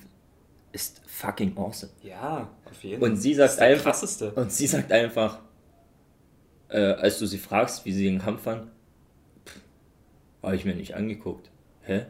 [0.71, 1.91] ist fucking awesome.
[2.03, 3.09] Ja, auf jeden Fall.
[3.09, 4.31] Und sie sagt das ist der einfach, krasseste.
[4.31, 5.39] und sie sagt einfach,
[6.69, 8.71] äh, als du sie fragst, wie sie den Kampf fand,
[10.45, 11.49] habe ich mir nicht angeguckt.
[11.81, 12.05] Hä?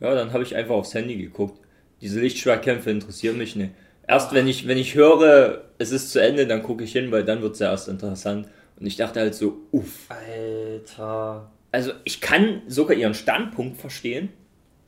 [0.00, 1.60] Ja, dann habe ich einfach aufs Handy geguckt.
[2.00, 3.72] Diese Lichtschwertkämpfe interessieren mich nicht.
[4.08, 7.24] Erst wenn ich, wenn ich höre, es ist zu Ende, dann gucke ich hin, weil
[7.24, 8.48] dann wird es ja erst interessant.
[8.78, 10.08] Und ich dachte halt so, uff.
[10.08, 11.50] Alter.
[11.70, 14.30] Also ich kann sogar ihren Standpunkt verstehen.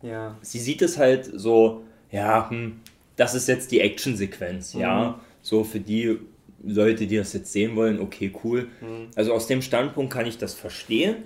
[0.02, 0.36] Ja.
[0.42, 2.80] Sie sieht es halt so, ja, hm,
[3.16, 5.20] das ist jetzt die Actionsequenz, ja.
[5.42, 6.18] So für die
[6.62, 8.68] Leute, die das jetzt sehen wollen, okay, cool.
[9.14, 11.16] Also aus dem Standpunkt kann ich das verstehen.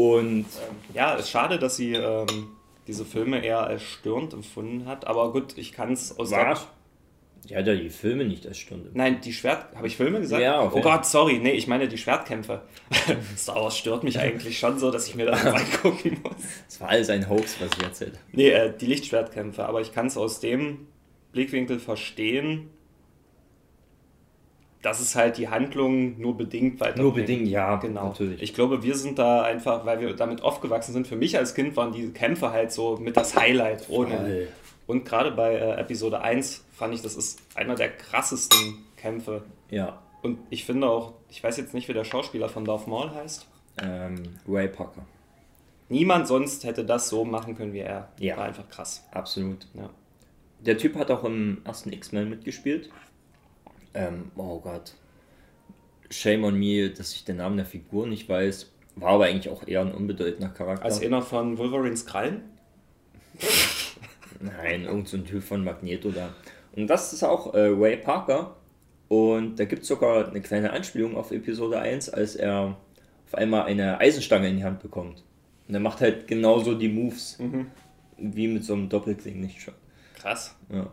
[0.00, 0.46] Und
[0.94, 2.48] Ja, es ist schade, dass sie ähm,
[2.86, 5.06] diese Filme eher als störend empfunden hat.
[5.06, 6.66] Aber gut, ich kann es aus was?
[7.48, 8.90] Die hat ja die Filme nicht als Stunde.
[8.92, 9.74] Nein, die Schwert...
[9.74, 10.42] Habe ich Filme gesagt?
[10.42, 11.38] Ja, auf Oh Gott, sorry.
[11.38, 12.62] Nee, ich meine die Schwertkämpfe.
[13.36, 16.34] Star Wars stört mich eigentlich schon so, dass ich mir das angucken muss.
[16.66, 18.24] Das war alles ein Hoax, was ich erzählt habe.
[18.32, 19.64] Nee, äh, die Lichtschwertkämpfe.
[19.64, 20.86] Aber ich kann es aus dem
[21.32, 22.68] Blickwinkel verstehen,
[24.82, 27.02] dass es halt die Handlung nur bedingt weiterbringt.
[27.04, 28.08] Nur bedingt, ja, Genau.
[28.08, 28.40] natürlich.
[28.42, 31.06] Ich glaube, wir sind da einfach, weil wir damit aufgewachsen sind.
[31.06, 34.48] Für mich als Kind waren diese Kämpfe halt so mit das Highlight ohne.
[34.86, 39.42] Und gerade bei äh, Episode 1 fand ich, das ist einer der krassesten Kämpfe.
[39.70, 43.10] Ja, Und ich finde auch, ich weiß jetzt nicht, wie der Schauspieler von Darth Maul
[43.14, 43.46] heißt.
[43.82, 44.14] ähm,
[44.48, 45.02] Ray Parker.
[45.88, 48.08] Niemand sonst hätte das so machen können wie er.
[48.18, 48.36] Ja.
[48.36, 49.04] War einfach krass.
[49.12, 49.66] Absolut.
[49.74, 49.90] Ja.
[50.60, 52.90] Der Typ hat auch im ersten X-Men mitgespielt.
[53.94, 54.94] Ähm, oh Gott.
[56.10, 58.72] Shame on me, dass ich den Namen der Figur nicht weiß.
[58.96, 60.84] War aber eigentlich auch eher ein unbedeutender Charakter.
[60.84, 62.42] Als einer von Wolverines Krallen.
[64.40, 66.34] Nein, irgend so Typ von Magneto da.
[66.74, 68.56] Und das ist auch äh, Ray Parker.
[69.08, 72.76] Und da gibt es sogar eine kleine Anspielung auf Episode 1, als er
[73.26, 75.24] auf einmal eine Eisenstange in die Hand bekommt.
[75.68, 77.38] Und er macht halt genauso die Moves.
[78.18, 79.74] Wie mit so einem Doppelkling nicht schon.
[80.14, 80.56] Krass.
[80.70, 80.90] Ja.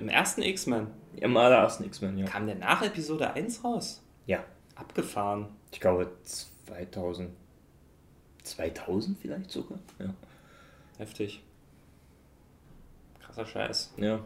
[0.00, 0.86] Im ersten X-Men.
[1.16, 2.24] Im allerersten X-Men, ja.
[2.26, 4.02] Kam der nach Episode 1 raus?
[4.26, 4.42] Ja.
[4.74, 5.48] Abgefahren.
[5.72, 7.30] Ich glaube 2000.
[8.42, 9.78] 2000 vielleicht sogar?
[9.98, 10.14] Ja.
[10.96, 11.42] Heftig.
[13.22, 13.92] Krasser Scheiß.
[13.98, 14.20] Ja.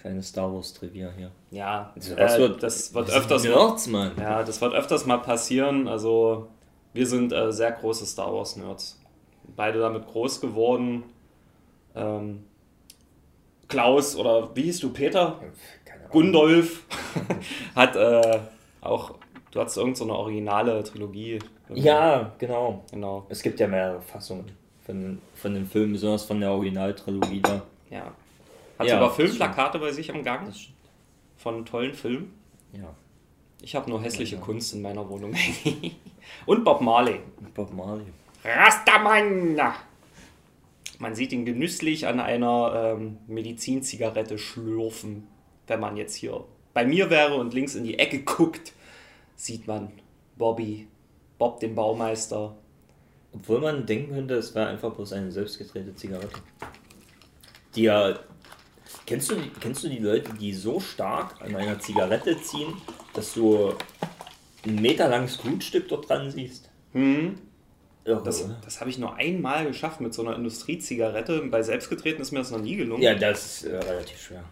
[0.00, 1.30] Kleine Star Wars Trivia hier.
[1.50, 4.12] Ja, Was äh, wird- das wird öfters mal, Nerds, Mann.
[4.18, 5.88] ja, das wird öfters mal passieren.
[5.88, 6.48] Also
[6.92, 9.00] wir sind äh, sehr große Star Wars Nerds.
[9.56, 11.04] Beide damit groß geworden.
[11.96, 12.44] Ähm,
[13.68, 15.40] Klaus oder wie hieß du Peter?
[16.10, 16.84] Gundolf
[17.74, 18.38] hat äh,
[18.80, 19.14] auch.
[19.50, 21.38] Du hattest irgendeine so eine originale Trilogie.
[21.70, 22.84] Ja, genau.
[22.90, 23.26] Genau.
[23.28, 24.44] Es gibt ja mehrere Fassungen
[24.84, 27.62] von, von den Filmen, besonders von der Originaltrilogie da.
[27.90, 28.12] Ja.
[28.78, 30.52] Hat Ja, sogar Filmplakate bei sich am Gang
[31.38, 32.34] von tollen Filmen.
[32.72, 32.94] Ja.
[33.62, 34.40] Ich habe nur hässliche Ja.
[34.42, 35.34] Kunst in meiner Wohnung.
[36.46, 37.20] Und Bob Marley.
[37.54, 38.04] Bob Marley.
[38.44, 39.56] Rastaman!
[40.98, 45.26] Man sieht ihn genüsslich an einer ähm, Medizinzigarette schlürfen.
[45.66, 48.72] Wenn man jetzt hier bei mir wäre und links in die Ecke guckt,
[49.34, 49.92] sieht man
[50.36, 50.88] Bobby,
[51.38, 52.56] Bob den Baumeister.
[53.32, 56.40] Obwohl man denken könnte, es wäre einfach bloß eine selbstgedrehte Zigarette.
[57.74, 58.18] Die ja.
[59.04, 62.74] Kennst du, die, kennst du die Leute, die so stark an einer Zigarette ziehen,
[63.12, 63.74] dass du
[64.64, 66.70] ein Meter langes Glutstück dort dran siehst?
[66.92, 67.38] Hm,
[68.06, 71.42] Irre, das das habe ich nur einmal geschafft mit so einer Industriezigarette.
[71.50, 73.02] Bei selbstgetreten ist mir das noch nie gelungen.
[73.02, 74.44] Ja, das ist äh, relativ schwer.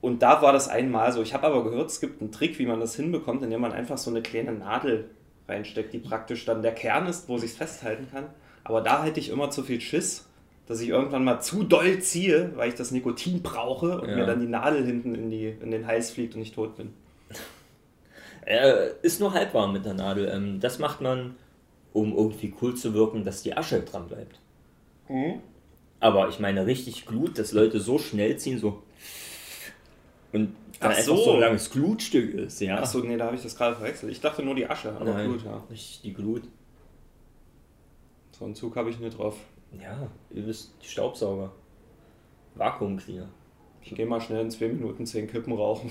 [0.00, 1.20] Und da war das einmal so.
[1.22, 3.98] Ich habe aber gehört, es gibt einen Trick, wie man das hinbekommt, indem man einfach
[3.98, 5.10] so eine kleine Nadel
[5.48, 8.26] reinsteckt, die praktisch dann der Kern ist, wo sich festhalten kann.
[8.64, 10.26] Aber da hätte ich immer zu viel Schiss,
[10.66, 14.16] dass ich irgendwann mal zu doll ziehe, weil ich das Nikotin brauche und Ja.
[14.16, 16.92] mir dann die Nadel hinten in, die, in den Hals fliegt und ich tot bin.
[18.46, 20.26] Äh, ist nur halb warm mit der Nadel.
[20.32, 21.34] Ähm, das macht man,
[21.92, 24.38] um irgendwie cool zu wirken, dass die Asche dran bleibt.
[26.00, 28.82] Aber ich meine richtig Glut, dass Leute so schnell ziehen, so.
[30.32, 31.16] Und dann Ach einfach so.
[31.16, 32.78] so ein langes Glutstück ist, ja.
[32.78, 34.12] Achso, nee, da habe ich das gerade verwechselt.
[34.12, 35.62] Ich dachte nur die Asche, aber Nein, gut, ja.
[35.70, 36.42] Richtig die Glut.
[38.38, 39.36] So einen Zug habe ich nicht drauf.
[39.72, 41.50] Ja, ihr wisst, die Staubsauger.
[42.54, 43.28] Vakuumcleaner.
[43.82, 45.90] Ich gehe mal schnell in zwei Minuten zehn Kippen rauchen.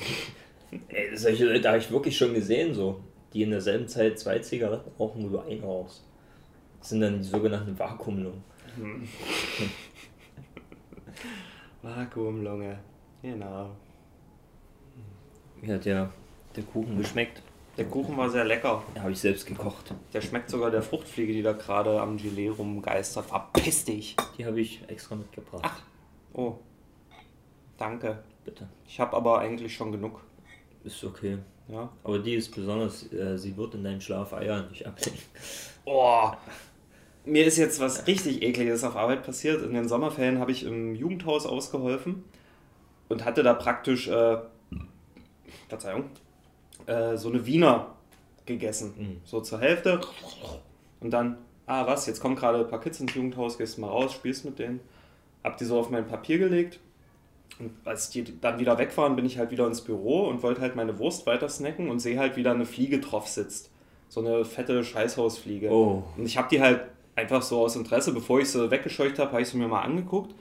[0.89, 3.01] Ey, solche Leute habe ich wirklich schon gesehen, so.
[3.33, 6.03] Die in derselben Zeit zwei Zigaretten rauchen, du eine rauchst.
[6.79, 8.43] Das sind dann die sogenannten Vakuumlungen.
[11.81, 12.79] Vakuumlunge.
[13.21, 13.71] Genau.
[15.61, 16.11] Wie hat der,
[16.55, 17.41] der Kuchen geschmeckt?
[17.77, 18.83] Der Kuchen war sehr lecker.
[18.95, 19.93] Ja, habe ich selbst gekocht.
[20.13, 23.25] Der schmeckt sogar der Fruchtfliege, die da gerade am Gelee rumgeistert.
[23.25, 24.15] Verpiss dich!
[24.37, 25.63] Die habe ich extra mitgebracht.
[25.63, 25.81] Ach.
[26.33, 26.55] Oh.
[27.77, 28.23] Danke.
[28.43, 28.67] Bitte.
[28.87, 30.21] Ich habe aber eigentlich schon genug.
[30.83, 31.37] Ist okay.
[31.69, 31.89] Ja.
[32.03, 35.21] Aber die ist besonders, äh, sie wird in deinen Schlaf Eier nicht ablenken.
[35.89, 36.31] Oh.
[37.23, 39.63] mir ist jetzt was richtig ekliges auf Arbeit passiert.
[39.63, 42.25] In den Sommerferien habe ich im Jugendhaus ausgeholfen
[43.07, 44.37] und hatte da praktisch, äh,
[45.69, 46.09] Verzeihung,
[46.87, 47.95] äh, so eine Wiener
[48.45, 48.93] gegessen.
[48.97, 49.21] Mhm.
[49.23, 50.01] So zur Hälfte.
[50.99, 51.37] Und dann,
[51.67, 54.59] ah was, jetzt kommen gerade ein paar Kids ins Jugendhaus, gehst mal raus, spielst mit
[54.59, 54.81] denen.
[55.43, 56.79] Hab die so auf mein Papier gelegt.
[57.59, 60.61] Und als die dann wieder weg waren, bin ich halt wieder ins Büro und wollte
[60.61, 63.71] halt meine Wurst weiter snacken und sehe halt wieder eine Fliege drauf sitzt.
[64.09, 65.69] So eine fette Scheißhausfliege.
[65.69, 66.03] Oh.
[66.15, 66.81] Und ich habe die halt
[67.15, 70.35] einfach so aus Interesse, bevor ich sie weggescheucht habe, habe ich sie mir mal angeguckt.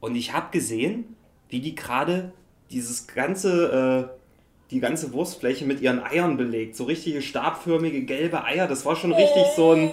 [0.00, 1.16] Und ich habe gesehen,
[1.48, 2.32] wie die gerade
[2.70, 6.76] dieses ganze, äh, die ganze Wurstfläche mit ihren Eiern belegt.
[6.76, 8.66] So richtige stabförmige gelbe Eier.
[8.66, 9.90] Das war schon richtig so ein,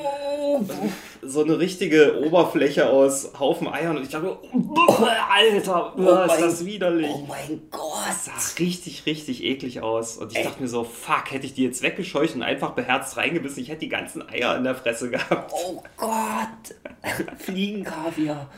[1.22, 3.98] so eine richtige Oberfläche aus Haufen Eiern.
[3.98, 4.38] Und ich dachte,
[5.30, 7.10] Alter, Oh ist mein- das widerlich.
[7.14, 7.82] Oh mein Gott!
[8.08, 10.18] Das sah richtig, richtig eklig aus.
[10.18, 10.44] Und ich Ey.
[10.44, 13.82] dachte mir so, fuck, hätte ich die jetzt weggescheucht und einfach beherzt reingebissen, ich hätte
[13.82, 15.52] die ganzen Eier in der Fresse gehabt.
[15.54, 16.76] Oh Gott!
[17.40, 18.50] Fliegenkaviar.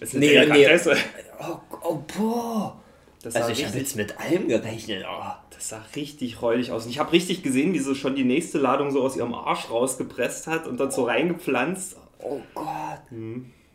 [0.00, 0.68] Das ist Nee, nee.
[1.40, 2.80] Oh, oh boah!
[3.22, 5.04] Das Also ich habe jetzt mit allem gerechnet.
[5.08, 5.22] Oh.
[5.64, 6.84] Das sah richtig räudig aus.
[6.84, 9.70] Und ich habe richtig gesehen, wie sie schon die nächste Ladung so aus ihrem Arsch
[9.70, 11.96] rausgepresst hat und dann so reingepflanzt.
[12.18, 13.00] Oh Gott.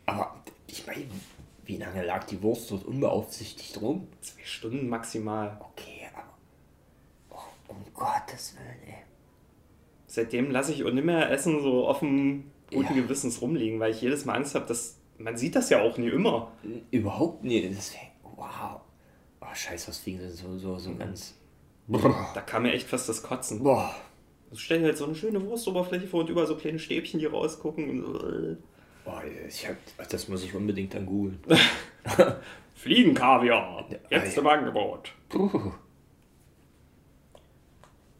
[0.06, 0.36] Aber
[0.68, 1.06] ich meine,
[1.64, 4.06] wie lange lag die Wurst dort unbeaufsichtigt rum?
[4.20, 5.60] Zwei Stunden maximal.
[5.60, 6.24] Okay, aber.
[7.30, 9.02] Oh, um Gottes Willen, ey.
[10.06, 13.02] Seitdem lasse ich auch nicht mehr Essen so offen guten Ja.
[13.02, 14.96] Gewissens rumliegen, weil ich jedes Mal Angst habe, dass.
[15.18, 16.52] Man sieht das ja auch nie immer.
[16.90, 17.68] Überhaupt nicht.
[17.68, 18.80] Deswegen, wow.
[19.40, 21.34] Oh, scheiß, was fliegen so, so, so ganz.
[22.34, 23.62] Da kam mir echt fast das Kotzen.
[23.62, 23.94] Boah.
[24.50, 28.58] Du stellst halt so eine schöne Wurstoberfläche vor und überall so kleine Stäbchen, die rausgucken.
[29.04, 29.76] Boah, ich hab,
[30.08, 31.40] das muss ich unbedingt dann googeln.
[32.74, 33.86] Fliegenkaviar.
[34.08, 35.12] Jetzt im Angebot.
[35.28, 35.72] Puh.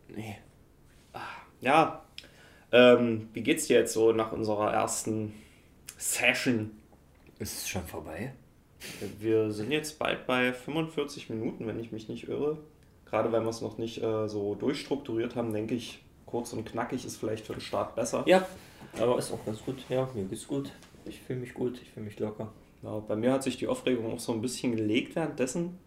[0.09, 0.39] Nee.
[1.61, 2.05] Ja.
[2.73, 5.33] Ähm, wie geht's dir jetzt so nach unserer ersten
[5.99, 6.71] Session?
[7.39, 8.33] Ist es schon vorbei?
[9.19, 12.59] Wir sind jetzt bald bei 45 Minuten, wenn ich mich nicht irre.
[13.11, 17.05] Gerade weil wir es noch nicht äh, so durchstrukturiert haben, denke ich, kurz und knackig
[17.05, 18.23] ist vielleicht für den Start besser.
[18.27, 18.47] Ja,
[19.01, 19.77] aber ist auch ganz gut.
[19.89, 20.71] Ja, mir geht's gut.
[21.05, 22.53] Ich fühle mich gut, ich fühle mich locker.
[22.83, 25.79] Ja, bei mir hat sich die Aufregung auch so ein bisschen gelegt währenddessen.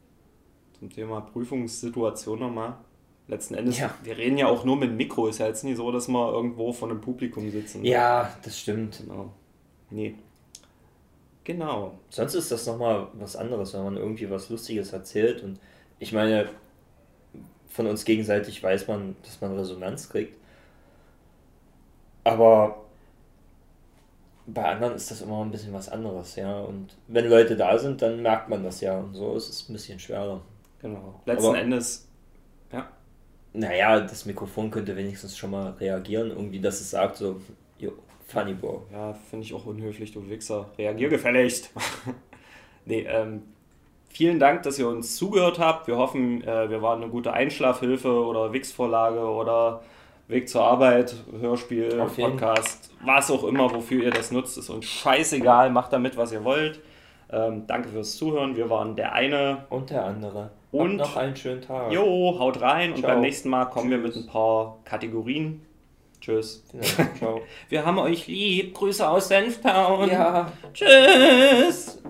[0.80, 2.76] Zum Thema Prüfungssituation nochmal.
[3.30, 3.96] Letzten Endes, Ja.
[4.04, 5.28] wir reden ja auch nur mit Mikro.
[5.28, 7.86] Ist ja jetzt nicht so, dass wir irgendwo vor einem Publikum sitzen.
[7.86, 9.00] Ja, das stimmt.
[9.00, 9.32] Genau.
[9.90, 10.16] Nee.
[11.46, 11.94] Genau.
[12.10, 15.42] Sonst ist das nochmal was anderes, wenn man irgendwie was Lustiges erzählt.
[15.44, 15.60] Und
[16.00, 16.50] ich meine,
[17.74, 20.38] von uns gegenseitig weiß man, dass man Resonanz kriegt.
[22.24, 22.84] Aber
[24.46, 26.62] bei anderen ist das immer ein bisschen was anderes, ja.
[26.62, 29.00] Und wenn Leute da sind, dann merkt man das ja.
[29.00, 30.42] Und so ist es ein bisschen schwerer.
[30.82, 31.22] Genau.
[31.26, 32.08] Letzten Aber- Endes,
[32.72, 32.88] ja.
[33.54, 37.40] Naja, das Mikrofon könnte wenigstens schon mal reagieren, irgendwie, dass es sagt so,
[37.78, 37.92] yo,
[38.28, 38.86] funny bro.
[38.92, 40.70] Ja, finde ich auch unhöflich, du Wichser.
[40.78, 41.72] Reagier gefälligst.
[42.86, 43.44] nee, ähm,
[44.14, 45.88] vielen Dank, dass ihr uns zugehört habt.
[45.88, 49.82] Wir hoffen, äh, wir waren eine gute Einschlafhilfe oder Wix-Vorlage oder
[50.30, 52.32] Weg zur Arbeit, Hörspiel, Auf jeden.
[52.38, 55.70] Podcast, was auch immer, wofür ihr das nutzt, ist uns scheißegal.
[55.70, 56.80] Macht damit, was ihr wollt.
[57.30, 58.56] Ähm, danke fürs Zuhören.
[58.56, 59.66] Wir waren der eine.
[59.70, 60.52] Und der andere.
[60.72, 61.92] Und- Habt noch einen schönen Tag.
[61.92, 63.12] Jo, haut rein und Ciao.
[63.12, 64.24] beim nächsten Mal kommen wir mit Tschüss.
[64.26, 65.62] ein paar Kategorien.
[66.22, 66.64] Tschüss.
[66.74, 66.82] Ja,
[67.18, 67.42] ciao.
[67.70, 68.74] Wir haben euch lieb.
[68.76, 70.10] Grüße aus Senftown.
[70.10, 70.52] ja.
[70.74, 72.02] Tschüss.